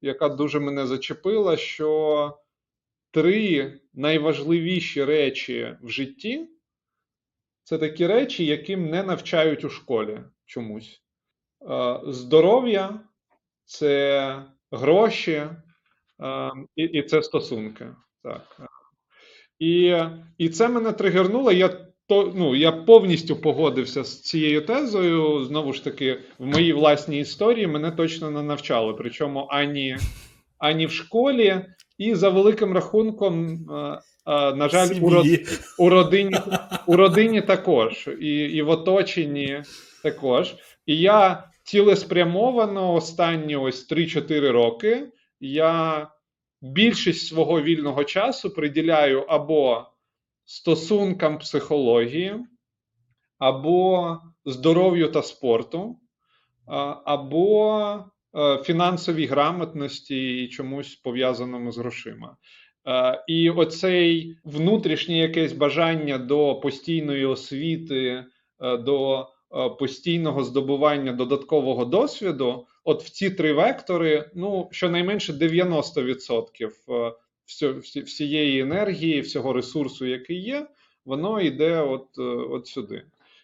[0.00, 2.38] яка дуже мене зачепила, що
[3.12, 6.48] три найважливіші речі в житті
[7.64, 11.02] це такі речі, яким не навчають у школі чомусь.
[12.06, 13.00] Здоров'я
[13.64, 15.42] це гроші
[16.76, 17.86] і це стосунки.
[18.22, 18.60] Так.
[19.58, 19.96] І,
[20.38, 21.52] і це мене тригернуло.
[21.52, 21.68] Я
[22.08, 25.44] то, ну, я повністю погодився з цією тезою.
[25.44, 28.94] Знову ж таки, в моїй власній історії мене точно не навчали.
[28.94, 29.96] Причому ані,
[30.58, 31.64] ані в школі,
[31.98, 35.26] і за великим рахунком, е, е, на жаль, у, род,
[35.78, 36.36] у родині
[36.86, 39.62] у родині також, і, і в оточенні
[40.02, 40.54] також.
[40.86, 45.08] І я цілеспрямовано останні ось 3-4 роки
[45.42, 46.08] я
[46.60, 49.86] більшість свого вільного часу приділяю або
[50.44, 52.34] стосункам психології,
[53.38, 55.98] або здоров'ю та спорту,
[57.04, 58.04] або
[58.64, 62.36] фінансовій грамотності і чомусь пов'язаному з грошима.
[62.88, 68.24] Е, І оцей внутрішнє якесь бажання до постійної освіти,
[68.60, 76.70] е, до е, постійного здобування додаткового досвіду, от в ці три вектори, ну щонайменше 90%
[76.88, 77.12] е,
[77.46, 80.66] всьо- всі- всієї енергії, всього ресурсу, який є,
[81.04, 83.02] воно йде от, е, от сюди.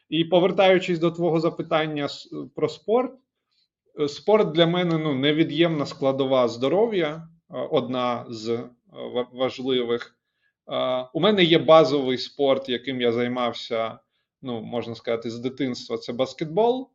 [0.08, 2.08] І повертаючись до твого запитання
[2.54, 3.18] про спорт, е,
[4.08, 8.68] спорт для мене ну, невід'ємна складова здоров'я, е, одна з е,
[9.32, 10.16] важливих.
[10.72, 13.98] Е, У мене є базовий спорт, яким я займався,
[14.42, 16.90] ну, можна сказати, з дитинства це баскетбол.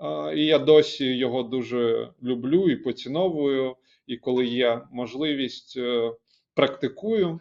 [0.00, 3.76] Е, І я досі його дуже люблю і поціновую.
[4.06, 6.12] І коли є можливість, е,
[6.54, 7.40] практикую.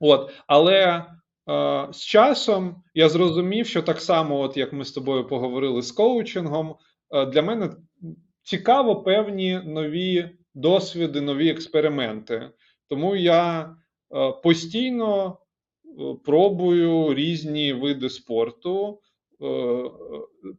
[0.00, 1.04] От, але
[1.50, 5.92] е, з часом я зрозумів, що так само, от як ми з тобою поговорили з
[5.92, 6.76] коучингом,
[7.10, 7.70] е, для мене
[8.48, 12.50] цікаво певні нові досвіди, нові експерименти.
[12.88, 15.38] Тому я е, постійно
[15.84, 19.00] е, пробую різні види спорту,
[19.42, 19.90] е,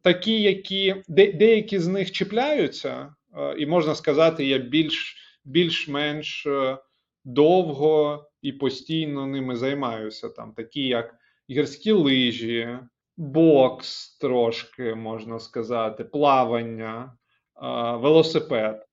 [0.02, 3.14] такі, які де, деякі з них чіпляються,
[3.58, 6.46] і можна сказати, я більш, більш-менш
[7.24, 10.28] довго і постійно ними займаюся.
[10.28, 11.14] Там такі, як
[11.50, 12.78] гірські лижі,
[13.16, 17.12] бокс, трошки можна сказати, плавання,
[18.00, 18.86] велосипед.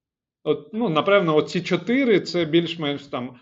[0.48, 3.36] От, ну, напевно, оці чотири це більш-менш там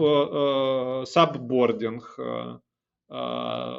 [0.00, 2.58] е, сапбордінг, е, е,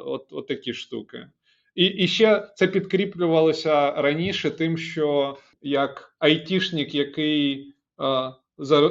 [0.04, 1.26] от, от такі штуки.
[1.74, 8.32] І, і ще це підкріплювалося раніше тим, що як айтішник, який е,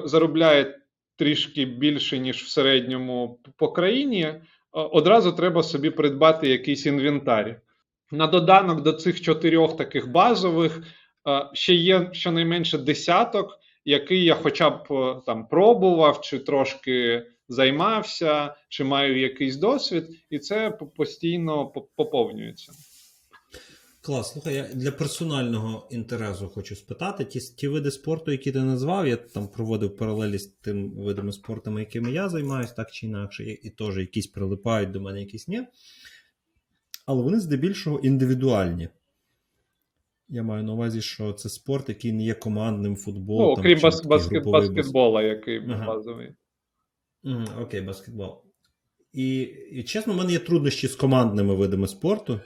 [0.05, 0.79] заробляє
[1.15, 4.33] трішки більше, ніж в середньому по країні,
[4.71, 7.61] одразу треба собі придбати якийсь інвентар.
[8.11, 10.83] На доданок до цих чотирьох таких базових
[11.53, 18.83] ще є щонайменше десяток, який я хоча б е, там пробував, чи трошки займався, чи
[18.83, 22.73] маю якийсь досвід, і це постійно поповнюється.
[24.01, 27.25] Клас, слухай, я для персонального інтересу хочу спитати.
[27.25, 31.79] Ті, ті види спорту, які ти назвав, я там проводив паралелі з тим видами спорту,
[31.79, 35.63] якими я займаюся, так чи інакше, і, і теж якісь прилипають до мене, якісь ні.
[37.05, 38.89] Але вони здебільшого індивідуальні.
[40.29, 43.45] Я маю на увазі, що це спорт, який не є командним футболом.
[43.45, 45.85] Ну, окрім бас- баскет, бас- баскетбола, який Ага.
[45.85, 46.29] базовий.
[47.23, 48.43] Мгм, Окей, баскетбол.
[49.13, 49.39] І,
[49.71, 52.39] і чесно, в мене є труднощі з командними видами спорту.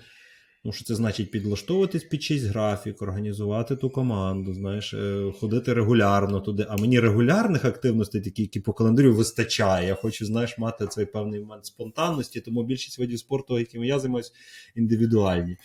[0.63, 6.41] Тому що це значить підлаштовуватись під чийсь графік, організувати ту команду, знаєш, е, ходити регулярно
[6.41, 6.65] туди.
[6.69, 9.88] А мені регулярних активностей, такі, які по календарю, вистачає.
[9.88, 14.32] Я хочу, знаєш, мати цей певний момент спонтанності, тому більшість видів спорту, якими я займаюся,
[14.75, 15.57] індивідуальні.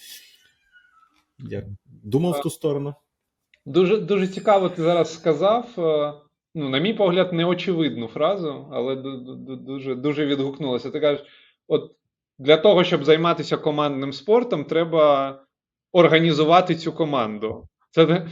[1.51, 2.95] Я думав в ту сторону.
[3.66, 5.66] Дуже дуже цікаво, ти зараз сказав.
[5.78, 6.12] е,
[6.55, 8.97] Ну, на мій погляд, неочевидну фразу, але
[9.57, 10.90] дуже дуже відгукнулося.
[10.90, 11.24] Ти кажеш,
[11.68, 11.90] от
[12.38, 15.38] для того, щоб займатися командним спортом, треба
[15.93, 17.68] організувати цю команду.
[17.90, 18.26] Це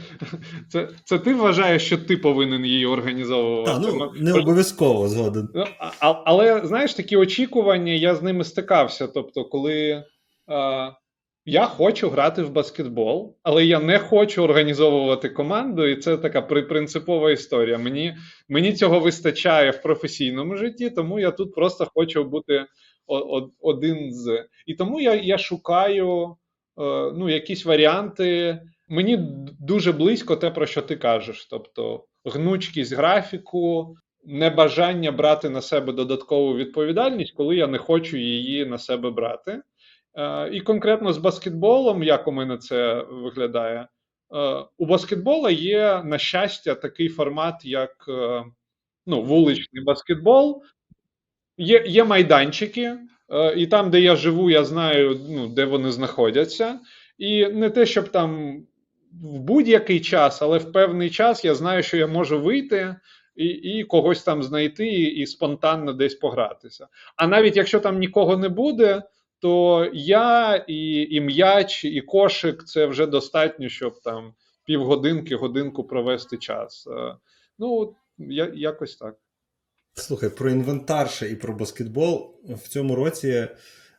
[0.69, 3.71] це, це ти вважаєш, що ти повинен її організовувати?
[3.71, 5.49] Так, ну, Не обов'язково згоден.
[5.55, 5.65] Ну,
[5.99, 9.07] Але знаєш, такі очікування, я з ними стикався.
[9.07, 10.03] Тобто, коли
[10.47, 10.91] а,
[11.45, 17.31] я хочу грати в баскетбол, але я не хочу організовувати команду, і це така принципова
[17.31, 17.77] історія.
[17.77, 18.15] Мені
[18.49, 22.65] мені цього вистачає в професійному житті, тому я тут просто хочу бути
[23.61, 24.45] один з.
[24.65, 26.31] І тому я я шукаю е,
[27.15, 28.59] ну, якісь варіанти.
[28.87, 29.17] Мені
[29.59, 31.47] дуже близько те, про що ти кажеш.
[31.49, 38.77] Тобто гнучкість графіку, небажання брати на себе додаткову відповідальність, коли я не хочу її на
[38.77, 39.61] себе брати.
[40.15, 43.87] Е, і конкретно з баскетболом, як у мене це виглядає,
[44.35, 47.95] е, у баскетбола є, на щастя, такий формат, як
[49.05, 50.63] ну, вуличний баскетбол,
[51.61, 52.97] Є є майданчики,
[53.29, 56.79] е, і там, де я живу, я знаю, ну, де вони знаходяться.
[57.17, 58.61] І не те, щоб там
[59.23, 62.95] в будь-який час, але в певний час я знаю, що я можу вийти
[63.35, 66.87] і і когось там знайти, і, і спонтанно десь погратися.
[67.15, 69.03] А навіть якщо там нікого не буде,
[69.41, 74.33] то я і і м'яч, і кошик це вже достатньо, щоб там
[74.65, 76.87] півгодинки, годинку провести час.
[76.87, 77.15] Е,
[77.59, 79.15] ну, я, якось так.
[79.93, 82.35] Слухай, про інвентар ще і про баскетбол.
[82.49, 83.47] В цьому році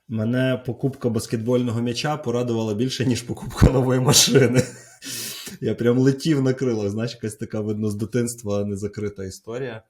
[0.08, 4.62] мене покупка баскетбольного м'яча порадувала більше, ніж покупка нової машини.
[5.60, 9.82] Я прям летів на крилах, знаєш, якась така видно з дитинства незакрита історія,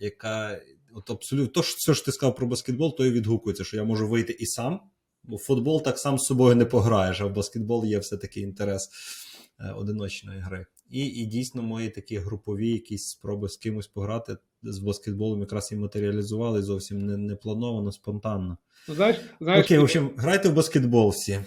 [0.00, 0.60] яка
[0.94, 3.84] от абсолютно то, що, все, що ти сказав про баскетбол, то і відгукується, що я
[3.84, 4.80] можу вийти і сам.
[5.22, 8.90] Бо в футбол так сам з собою не пограєш, а в баскетбол є все-таки інтерес
[9.60, 10.66] е, одиночної гри.
[10.90, 15.76] І і дійсно мої такі групові якісь спроби з кимось пограти з баскетболом якраз і
[15.76, 18.58] матеріалізували зовсім не, не плановано, спонтанно.
[18.88, 21.40] Ну, знаєш, знаєш, Окей, в общем, грайте в баскетбол всі.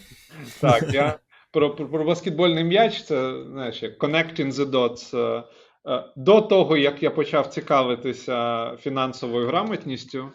[0.62, 1.20] Так, я
[1.52, 5.44] про про, про баскетбольний м'яч, це знаєш, як connecting the dots.
[5.88, 10.32] Е, е, до того, як я почав цікавитися фінансовою грамотністю,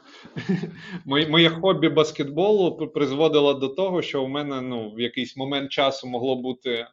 [1.05, 6.36] моє хобі баскетболу призводило до того, що у мене ну, в якийсь момент часу могло
[6.36, 6.86] бути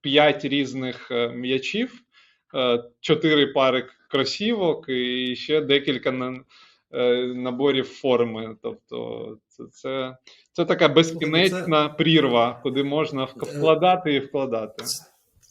[0.00, 2.00] п'ять різних е, м'ячів,
[3.00, 6.10] чотири пари кросівок і ще декілька
[6.92, 8.56] е, наборів форми.
[8.62, 10.16] Тобто, це це,
[10.52, 14.84] це така безкінечна прірва, куди можна е, вкладати і вкладати.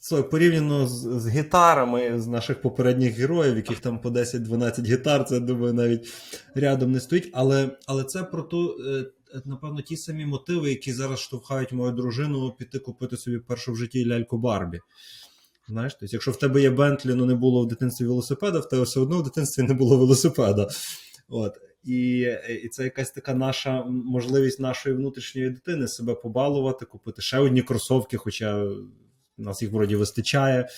[0.08, 5.40] Це порівняно з, з гітарами з наших попередніх героїв, яких там по 10-12 гітар, це
[5.40, 6.12] думаю, навіть
[6.54, 7.30] рядом не стоїть.
[7.32, 9.04] Але але це про ту, е,
[9.44, 14.06] напевно, ті самі мотиви, які зараз штовхають мою дружину піти купити собі першу в житті
[14.06, 14.80] ляльку Барбі.
[15.68, 18.82] Знаєш, тобто, якщо в тебе є Бентлі, але не було в дитинстві велосипеда, в тебе
[18.82, 20.68] все одно в дитинстві не було велосипеда.
[21.28, 21.52] От.
[21.84, 22.18] І
[22.64, 28.16] і це якась така наша можливість нашої внутрішньої дитини себе побалувати, купити ще одні кросовки,
[28.16, 28.68] хоча
[29.38, 30.68] в нас їх вроді вистачає.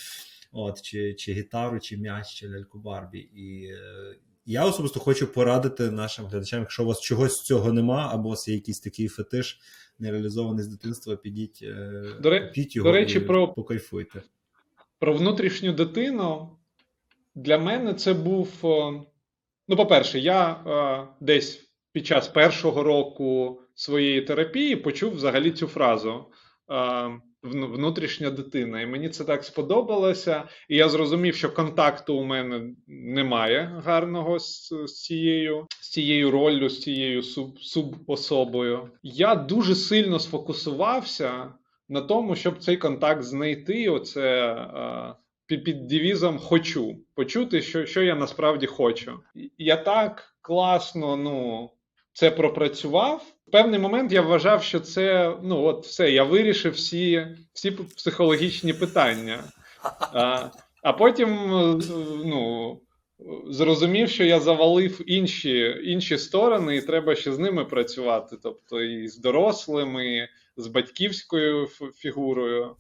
[0.53, 3.19] От, Чи чи гітару, чи м'яч, чи ляльку Барбі.
[3.19, 8.11] І е, я особисто хочу порадити нашим глядачам, якщо у вас чогось з цього нема,
[8.13, 9.61] або у вас є якийсь такий фетиш
[9.99, 13.49] нереалізований з дитинства, підіть, е, до, купіть його до речі, і про...
[13.49, 14.23] покайфуйте.
[14.99, 16.59] Про внутрішню дитину
[17.35, 18.49] для мене це був.
[18.65, 19.03] Е,
[19.69, 26.25] ну, по-перше, я е, десь під час першого року своєї терапії почув взагалі цю фразу
[26.71, 28.81] е, внутрішня дитина.
[28.81, 30.49] І мені це так сподобалося.
[30.69, 36.69] І я зрозумів, що контакту у мене немає гарного з, з цією з цією роллю,
[36.69, 38.91] з цією суб, субособою.
[39.03, 41.53] Я дуже сильно сфокусувався
[41.89, 45.15] на тому, щоб цей контакт знайти, оце е,
[45.47, 49.21] під, девізом хочу почути, що що я насправді хочу.
[49.59, 51.71] Я так класно ну,
[52.13, 53.38] це пропрацював.
[53.53, 59.45] Певний момент я вважав, що це ну от все, я вирішив всі всі психологічні питання.
[60.01, 60.49] А
[60.83, 61.29] а потім
[62.25, 62.81] ну,
[63.49, 68.37] зрозумів, що я завалив інші інші сторони, і треба ще з ними працювати.
[68.43, 72.77] Тобто і з дорослими, з батьківською фігурою.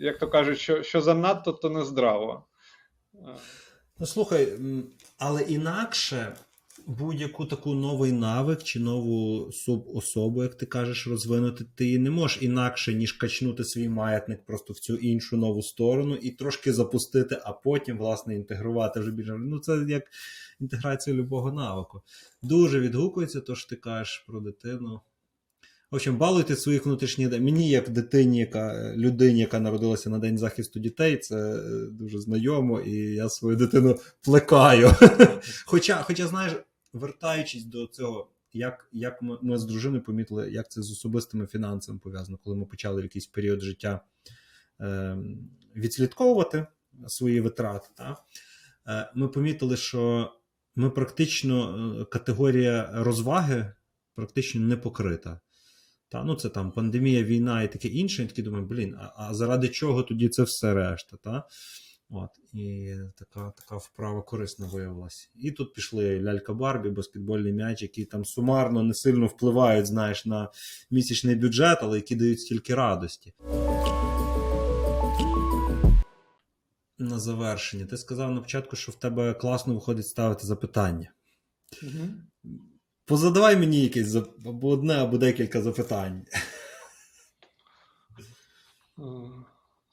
[0.00, 2.44] Як то кажуть, що що занадто, то не здраво.
[3.98, 4.48] Ну, слухай,
[5.18, 6.36] але інакше
[6.86, 12.42] будь-яку таку новий навик чи нову субособу, як ти кажеш, розвинути, ти її не можеш
[12.42, 17.52] інакше, ніж качнути свій маятник просто в цю іншу нову сторону і трошки запустити, а
[17.52, 19.36] потім, власне, інтегрувати вже більше.
[19.38, 20.04] Ну, це як
[20.60, 22.02] інтеграція любого навику.
[22.42, 25.00] Дуже відгукується, то що ти кажеш про дитину.
[25.90, 30.80] В общем, балуйте своїх внутрішніх Мені, як дитині, яка людині, яка народилася на День захисту
[30.80, 34.90] дітей, це дуже знайомо, і я свою дитину плекаю.
[35.66, 36.52] Хоча, хоча, знаєш,
[36.92, 41.98] вертаючись до цього, як як ми, ми з дружиною помітили, як це з особистими фінансами
[41.98, 44.00] пов'язано, коли ми почали якийсь період життя
[44.80, 45.16] е,
[45.76, 46.66] відслідковувати
[47.06, 48.16] свої витрати, та,
[48.88, 50.32] е, ми помітили, що
[50.76, 53.72] ми практично е, категорія розваги
[54.14, 55.40] практично не покрита.
[56.08, 58.22] Та, ну Це там пандемія, війна і таке інше.
[58.22, 61.16] І такі думаю, блін, а, а заради чого тоді це все решта?
[61.16, 61.44] Та?
[62.12, 65.28] От, І така така вправа корисна виявилася.
[65.34, 70.50] І тут пішли лялька Барбі, баскетбольний м'яч, які там сумарно не сильно впливають знаєш, на
[70.90, 73.34] місячний бюджет, але які дають стільки радості.
[76.98, 77.86] На завершення.
[77.86, 81.12] Ти сказав на початку, що в тебе класно виходить ставити запитання.
[81.82, 82.08] Угу.
[83.04, 86.24] Позадавай мені якесь або одне, або декілька запитань.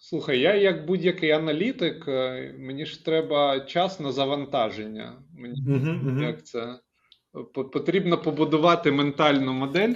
[0.10, 5.14] Слухай, я як будь-який аналітик, е, мені ж треба час на завантаження.
[5.38, 6.80] Мені uh-huh, як це
[7.74, 9.94] потрібно побудувати ментальну модель,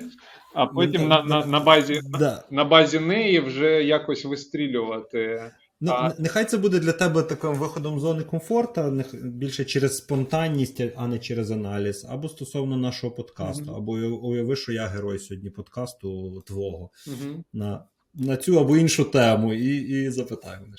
[0.56, 1.08] а потім uh-huh.
[1.08, 2.42] на на, на, базі uh-huh.
[2.52, 5.52] на базі неї вже якось вистрілювати.
[5.82, 6.14] Ну, а...
[6.20, 11.20] Нехай це буде для тебе таким виходом з зони комфорту, більше через спонтанність, а не
[11.20, 13.78] через аналіз, або стосовно нашого подкасту, mm-hmm.
[13.78, 13.92] або
[14.28, 17.44] уяви, що я герой сьогодні подкасту твого mm-hmm.
[17.54, 20.76] на на цю або іншу тему, і і запитай мене.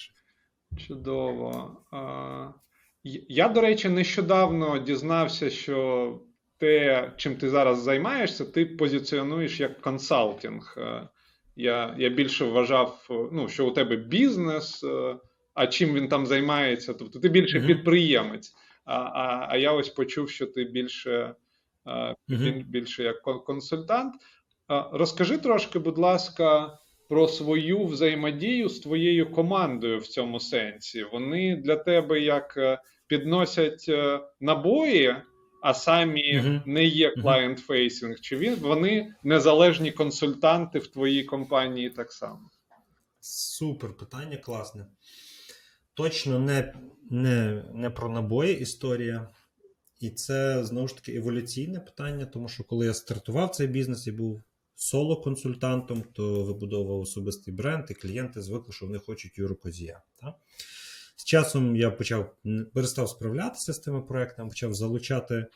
[0.86, 1.76] Чудово.
[3.28, 6.20] Я, до речі, нещодавно дізнався, що
[6.58, 10.76] те, чим ти зараз займаєшся, ти позиціонуєш як консалтинг.
[11.56, 15.16] Я я більше вважав, ну, що у тебе бізнес, е,
[15.54, 16.94] а чим він там займається.
[16.94, 17.66] Тобто ти більше mm-hmm.
[17.66, 18.52] підприємець.
[18.84, 21.34] А а, а я ось почув, що ти більше
[21.86, 22.64] mm-hmm.
[22.64, 24.14] більше як консультант.
[24.92, 26.78] Розкажи трошки, будь ласка,
[27.12, 31.04] про свою взаємодію з твоєю командою в цьому сенсі.
[31.12, 35.16] Вони для тебе як е, підносять е, набої
[35.62, 36.62] а самі uh-huh.
[36.66, 42.50] не є client-facing, чи він вони незалежні консультанти в твоїй компанії так само?
[43.20, 44.86] Супер питання, класне.
[45.94, 46.74] Точно не,
[47.10, 49.28] не, не про набої історія.
[50.00, 54.12] І це знову ж таки еволюційне питання, тому що коли я стартував цей бізнес і
[54.12, 54.42] був
[54.76, 60.02] соло-консультантом, то вибудовував особистий бренд, і клієнти звикли, що вони хочуть Юру Козія.
[60.20, 60.34] Так?
[61.16, 62.34] З часом я почав
[62.74, 65.46] перестав справлятися з тими проектами, почав залучати е,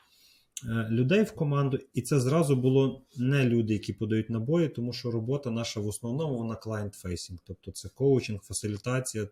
[0.91, 5.51] людей в команду, і це зразу було не люди, які подають набої, тому що робота
[5.51, 9.29] наша в основному вона client-facing, тобто це коучинг, фасилітація.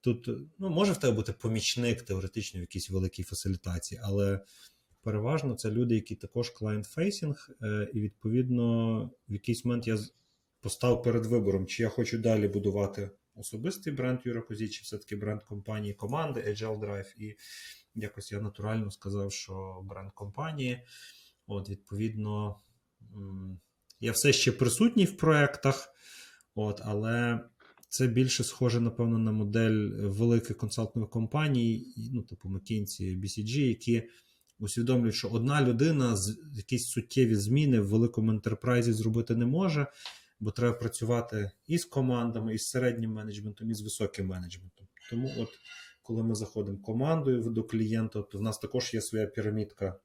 [0.00, 4.40] Тут ну, може в тебе бути помічник теоретично в якійсь великій фасилітації, але
[5.02, 9.98] переважно це люди, які також client-facing, е, і відповідно в якийсь момент я
[10.60, 15.42] постав перед вибором, чи я хочу далі будувати особистий бренд Юра Козі, чи все-таки бренд
[15.42, 17.14] компанії команди Agile Drive.
[17.16, 17.36] І
[17.94, 20.80] якось я натурально сказав, що бренд компанії.
[21.46, 22.60] От, відповідно,
[24.00, 25.88] я все ще присутній в проєктах,
[26.54, 27.40] от, але
[27.88, 34.02] це більше схоже, напевно, на модель великих консалтингових компаній, ну, типу McKinsey, BCG, які
[34.60, 39.86] усвідомлюють, що одна людина з якісь суттєві зміни в великому ентерпрайзі зробити не може
[40.40, 44.86] бо треба працювати і з командами, і з середнім менеджментом, і з високим менеджментом.
[45.10, 45.48] Тому, от,
[46.02, 49.98] коли ми заходимо командою до клієнта, то в нас також є своя пірамідка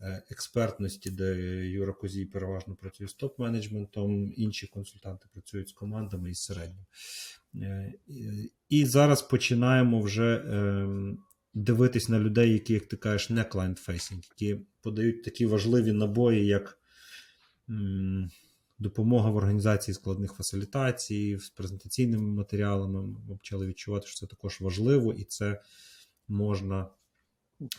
[0.00, 1.34] е, експертності, де
[1.66, 6.86] Юра Козій переважно працює з топ-менеджментом, інші консультанти працюють з командами і з середнім.
[7.54, 7.94] Е,
[8.68, 11.18] і зараз починаємо вже ем,
[11.56, 16.78] дивитись на людей, які, як ти кажеш, не client-facing, які подають такі важливі набої, як
[18.78, 23.06] допомога в організації складних фасилітацій, з презентаційними матеріалами.
[23.06, 25.62] Ми почали відчувати, що це також важливо, і це
[26.28, 26.88] можна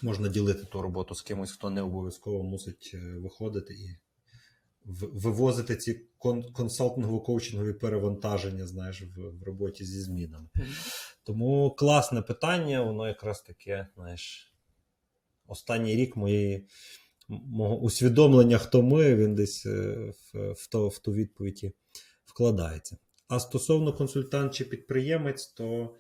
[0.02, 3.98] можна ділити ту роботу з кимось, хто не обов'язково мусить е, виходити і
[4.88, 6.02] вивозити ці
[6.54, 10.50] консалтингово-коучингові перевантаження знаєш, в, в роботі зі змінами.
[11.24, 14.54] Тому класне питання, воно якраз таке, знаєш,
[15.48, 16.68] останній рік моєї
[17.30, 19.96] мого усвідомлення, хто ми, він десь е,
[20.34, 21.72] в, в, то, в ту відповіді
[22.26, 22.98] вкладається.
[23.28, 25.96] А стосовно консультант чи підприємець, то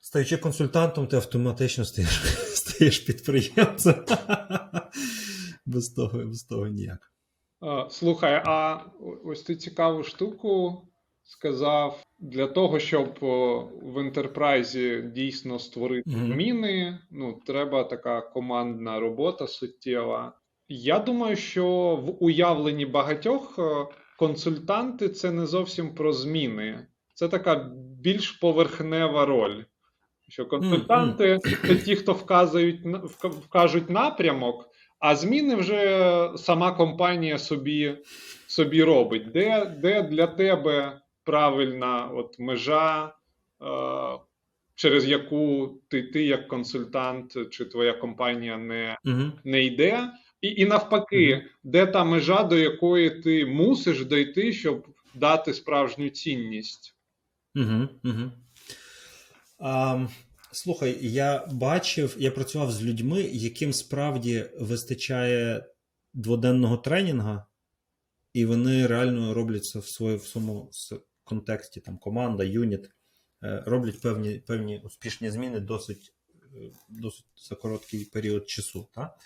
[0.00, 2.10] стаючи консультантом, ти автоматично стаєш
[2.54, 4.04] стаєш підприємцем.
[5.66, 7.11] Без того, без того ніяк.
[7.90, 8.80] Слухай, а
[9.24, 10.82] ось ти цікаву штуку
[11.22, 13.18] сказав для того, щоб
[13.82, 16.26] в ентерпрайзі дійсно створити mm-hmm.
[16.26, 20.32] зміни, ну треба така командна робота суттєва.
[20.68, 21.66] Я думаю, що
[22.06, 23.58] в уявленні багатьох
[24.18, 29.64] консультанти це не зовсім про зміни, це така більш поверхнева роль.
[30.28, 31.66] Що консультанти mm-hmm.
[31.66, 32.80] це ті, хто вказують
[33.22, 34.71] вкажуть напрямок,
[35.02, 37.98] а зміни вже сама компанія собі
[38.46, 39.32] собі робить.
[39.32, 43.12] Де де для тебе правильна от межа, е,
[44.74, 49.32] через яку ти ти як консультант чи твоя компанія не mm-hmm.
[49.44, 50.08] не йде,
[50.40, 51.42] і і навпаки, mm-hmm.
[51.64, 56.94] де та межа, до якої ти мусиш дойти, щоб дати справжню цінність?
[57.56, 58.30] Угу, угу.
[59.58, 60.06] А,
[60.52, 65.66] Слухай, я бачив, я працював з людьми, яким справді вистачає
[66.14, 67.38] дводенного тренінгу,
[68.32, 70.70] і вони реально роблять це в своєму
[71.24, 72.90] контексті, там команда, юніт,
[73.42, 76.14] е, роблять певні певні успішні зміни досить
[76.54, 78.88] е, досить за короткий період часу.
[78.94, 79.16] Так?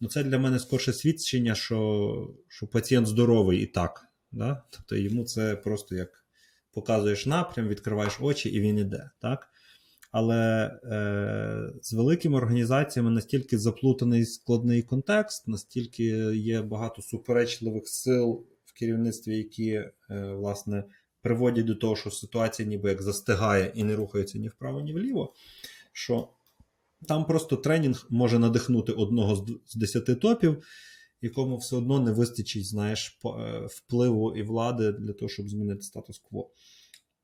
[0.00, 4.06] Ну, Це для мене скорше свідчення, що що пацієнт здоровий і так.
[4.32, 4.62] Да?
[4.70, 6.24] Тобто йому це просто як
[6.72, 9.10] показуєш напрям, відкриваєш очі і він іде.
[9.20, 9.53] так?
[10.16, 16.04] Але е, з великими організаціями настільки заплутаний складний контекст, настільки
[16.36, 20.84] є багато суперечливих сил в керівництві, які е, власне
[21.22, 25.34] приводять до того, що ситуація ніби як застигає і не рухається ні вправо, ні вліво.
[25.92, 26.28] що
[27.08, 30.64] там просто тренінг може надихнути одного з десяти топів,
[31.22, 33.28] якому все одно не вистачить знаєш, е,
[33.66, 36.50] впливу і влади для того, щоб змінити статус-кво.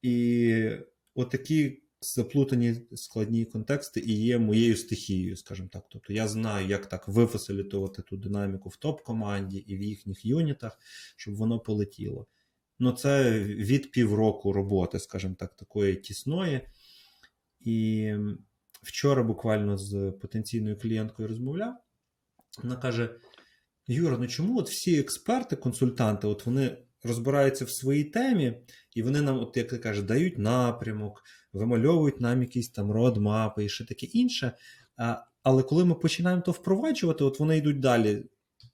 [0.02, 0.70] І
[1.14, 5.86] отакі заплутані складні контексти і є моєю стихією, скажімо так.
[5.90, 10.78] Тобто я знаю, як так вифасилітувати ту динаміку в топ-команді і в їхніх юнітах,
[11.16, 12.26] щоб воно полетіло.
[12.78, 16.60] Ну, це від півроку роботи, скажімо так, такої тісної.
[17.60, 18.12] І
[18.82, 21.74] вчора буквально з потенційною клієнткою розмовляв.
[22.62, 23.20] Вона каже:
[23.86, 28.62] Юра, ну чому от всі експерти, консультанти, от вони розбираються в своїй темі,
[28.94, 31.22] і вони нам, от як ти кажеш, дають напрямок,
[31.52, 34.52] вимальовують нам якісь там родмапи і ще таке інше.
[34.96, 38.24] А, Але коли ми починаємо то впроваджувати, от вони йдуть далі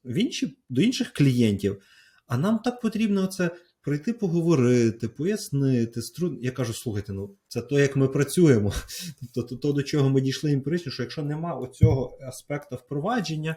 [0.05, 1.83] в інші, до інших клієнтів.
[2.27, 3.51] А нам так потрібно це
[3.87, 6.03] прийти поговорити, пояснити.
[6.03, 6.39] Стру...
[6.41, 8.73] Я кажу, слухайте, ну це то, як ми працюємо.
[9.35, 13.57] Тобто, то, до чого ми дійшли емпірично, що якщо нема оцього аспекту впровадження,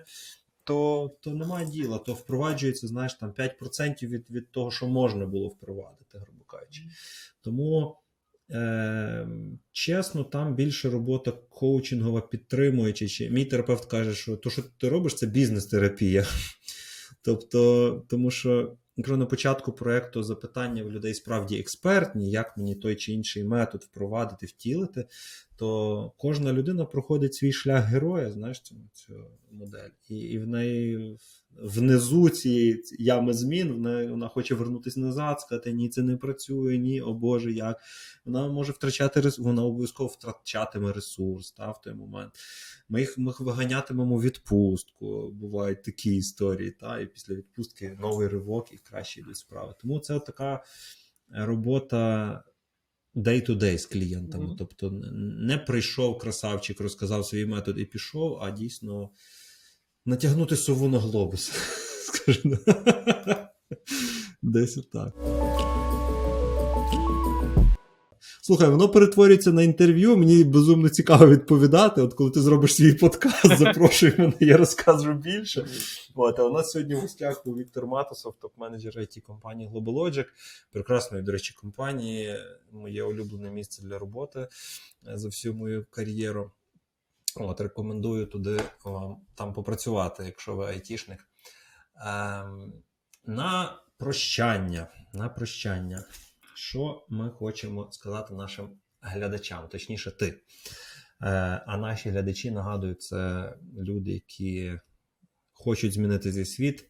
[0.70, 5.48] то то немає діла, то впроваджується, знаєш, там 5% від від того, що можна було
[5.48, 6.82] впровадити, грубо кажучи.
[7.42, 7.98] Тому,
[8.52, 9.28] е,
[9.72, 13.30] чесно, там більше робота коучингова підтримуючи.
[13.30, 16.26] Мій терапевт каже, що то, що ти робиш, це бізнес-терапія.
[17.22, 22.96] Тобто, тому що Якщо на початку проєкту запитання в людей справді експертні, як мені той
[22.96, 25.08] чи інший метод впровадити, втілити,
[25.56, 28.62] то кожна людина проходить свій шлях героя, знаєш,
[28.94, 29.16] цю,
[29.52, 29.90] модель.
[30.10, 31.18] І і в неї
[31.58, 37.02] внизу цієї ями змін вона, вона хоче вернутися назад, сказати, ні, це не працює, ні,
[37.02, 37.82] о Боже, як.
[38.26, 42.32] Вона може втрачати ресурс, вона обов'язково втрачатиме ресурс та, в той момент.
[42.90, 45.32] Ми їх ми виганятимемо в відпустку.
[45.32, 49.74] Бувають такі історії, та, і після відпустки новий ривок і краще йдуть справи.
[49.82, 50.64] Тому це така
[51.30, 52.44] робота.
[53.16, 54.46] Day-to-day з клієнтами.
[54.46, 54.56] Mm-hmm.
[54.58, 54.92] Тобто
[55.40, 59.10] не прийшов красавчик, розказав свій метод і пішов, а дійсно
[60.10, 61.52] натягнути сову на глобус.
[62.06, 62.58] Скажімо.
[64.42, 65.14] Десь так.
[68.42, 70.18] Слухай, воно перетворюється на інтерв'ю.
[70.18, 72.02] Мені безумно цікаво відповідати.
[72.02, 75.68] От коли ти зробиш свій подкаст, запрошуй мене, я розкажу більше.
[76.16, 80.26] От, а у нас сьогодні в гостях був Віктор Матосов, топ-менеджер it компанії GlobalLogic.
[80.72, 82.36] Прекрасної, до речі, компанії.
[82.72, 84.48] Моє улюблене місце для роботи
[85.16, 86.52] за всю мою кар'єру.
[87.40, 91.20] От, Рекомендую туди вам там попрацювати, якщо ви айтішник.
[92.06, 92.74] Ем,
[93.26, 94.88] На прощання.
[95.14, 96.04] На прощання.
[96.56, 98.70] Що ми хочемо сказати нашим
[99.02, 100.28] глядачам, точніше, ти.
[100.28, 100.38] Е,
[101.68, 104.80] А наші глядачі нагадую, це люди, які
[105.54, 106.86] хочуть змінити цей світ, е,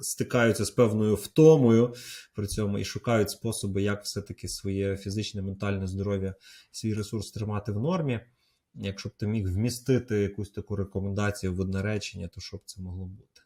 [0.00, 1.94] стикаються з певною втомою
[2.34, 6.34] при цьому і шукають способи, як все-таки своє фізичне, ментальне здоров'я,
[6.70, 8.20] свій ресурс тримати в нормі.
[8.74, 12.82] Якщо б ти міг вмістити якусь таку рекомендацію в одне речення, то що б це
[12.82, 13.40] могло бути?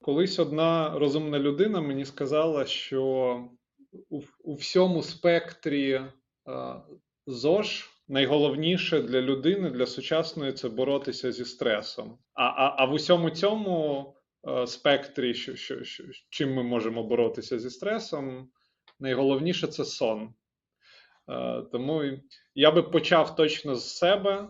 [0.00, 3.44] Колись одна розумна людина мені сказала, що
[4.08, 6.10] у у всьому спектрі е,
[7.26, 12.18] ЗОЖ найголовніше для людини, для сучасної це боротися зі стресом.
[12.34, 14.06] А, а, а в усьому цьому
[14.48, 18.50] е, спектрі, що, що, що, чим ми можемо боротися зі стресом,
[19.00, 20.34] найголовніше це сон.
[21.28, 22.04] Е, тому
[22.54, 24.48] я би почав точно з себе,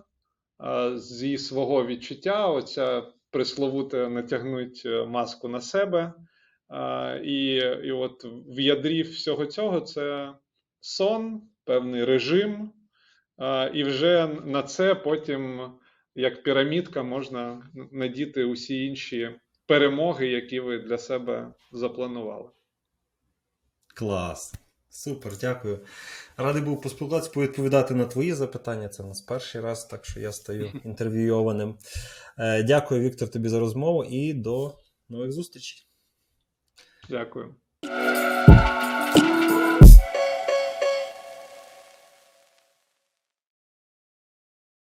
[0.64, 2.49] е, зі свого відчуття.
[2.49, 6.12] Оця присловуте натягнуть е, маску на себе.
[7.24, 7.55] І,
[7.85, 10.35] і от в ядрі всього цього це
[10.81, 12.72] сон, певний режим,
[13.74, 15.72] і вже на це потім,
[16.14, 19.31] як пірамідка, можна надіти усі інші
[19.66, 22.51] перемоги, які ви для себе запланували.
[23.95, 24.68] Клас.
[24.91, 25.80] Супер, дякую.
[26.36, 28.89] Радий був поспілкуватися, повідповідати на твої запитання.
[28.89, 31.78] Це у нас перший раз, так що я стаю інтерв'юйованим.
[32.39, 34.78] Е, Дякую, Віктор, тобі за розмову і до
[35.09, 35.86] нових зустрічей.
[37.11, 37.55] Дякую.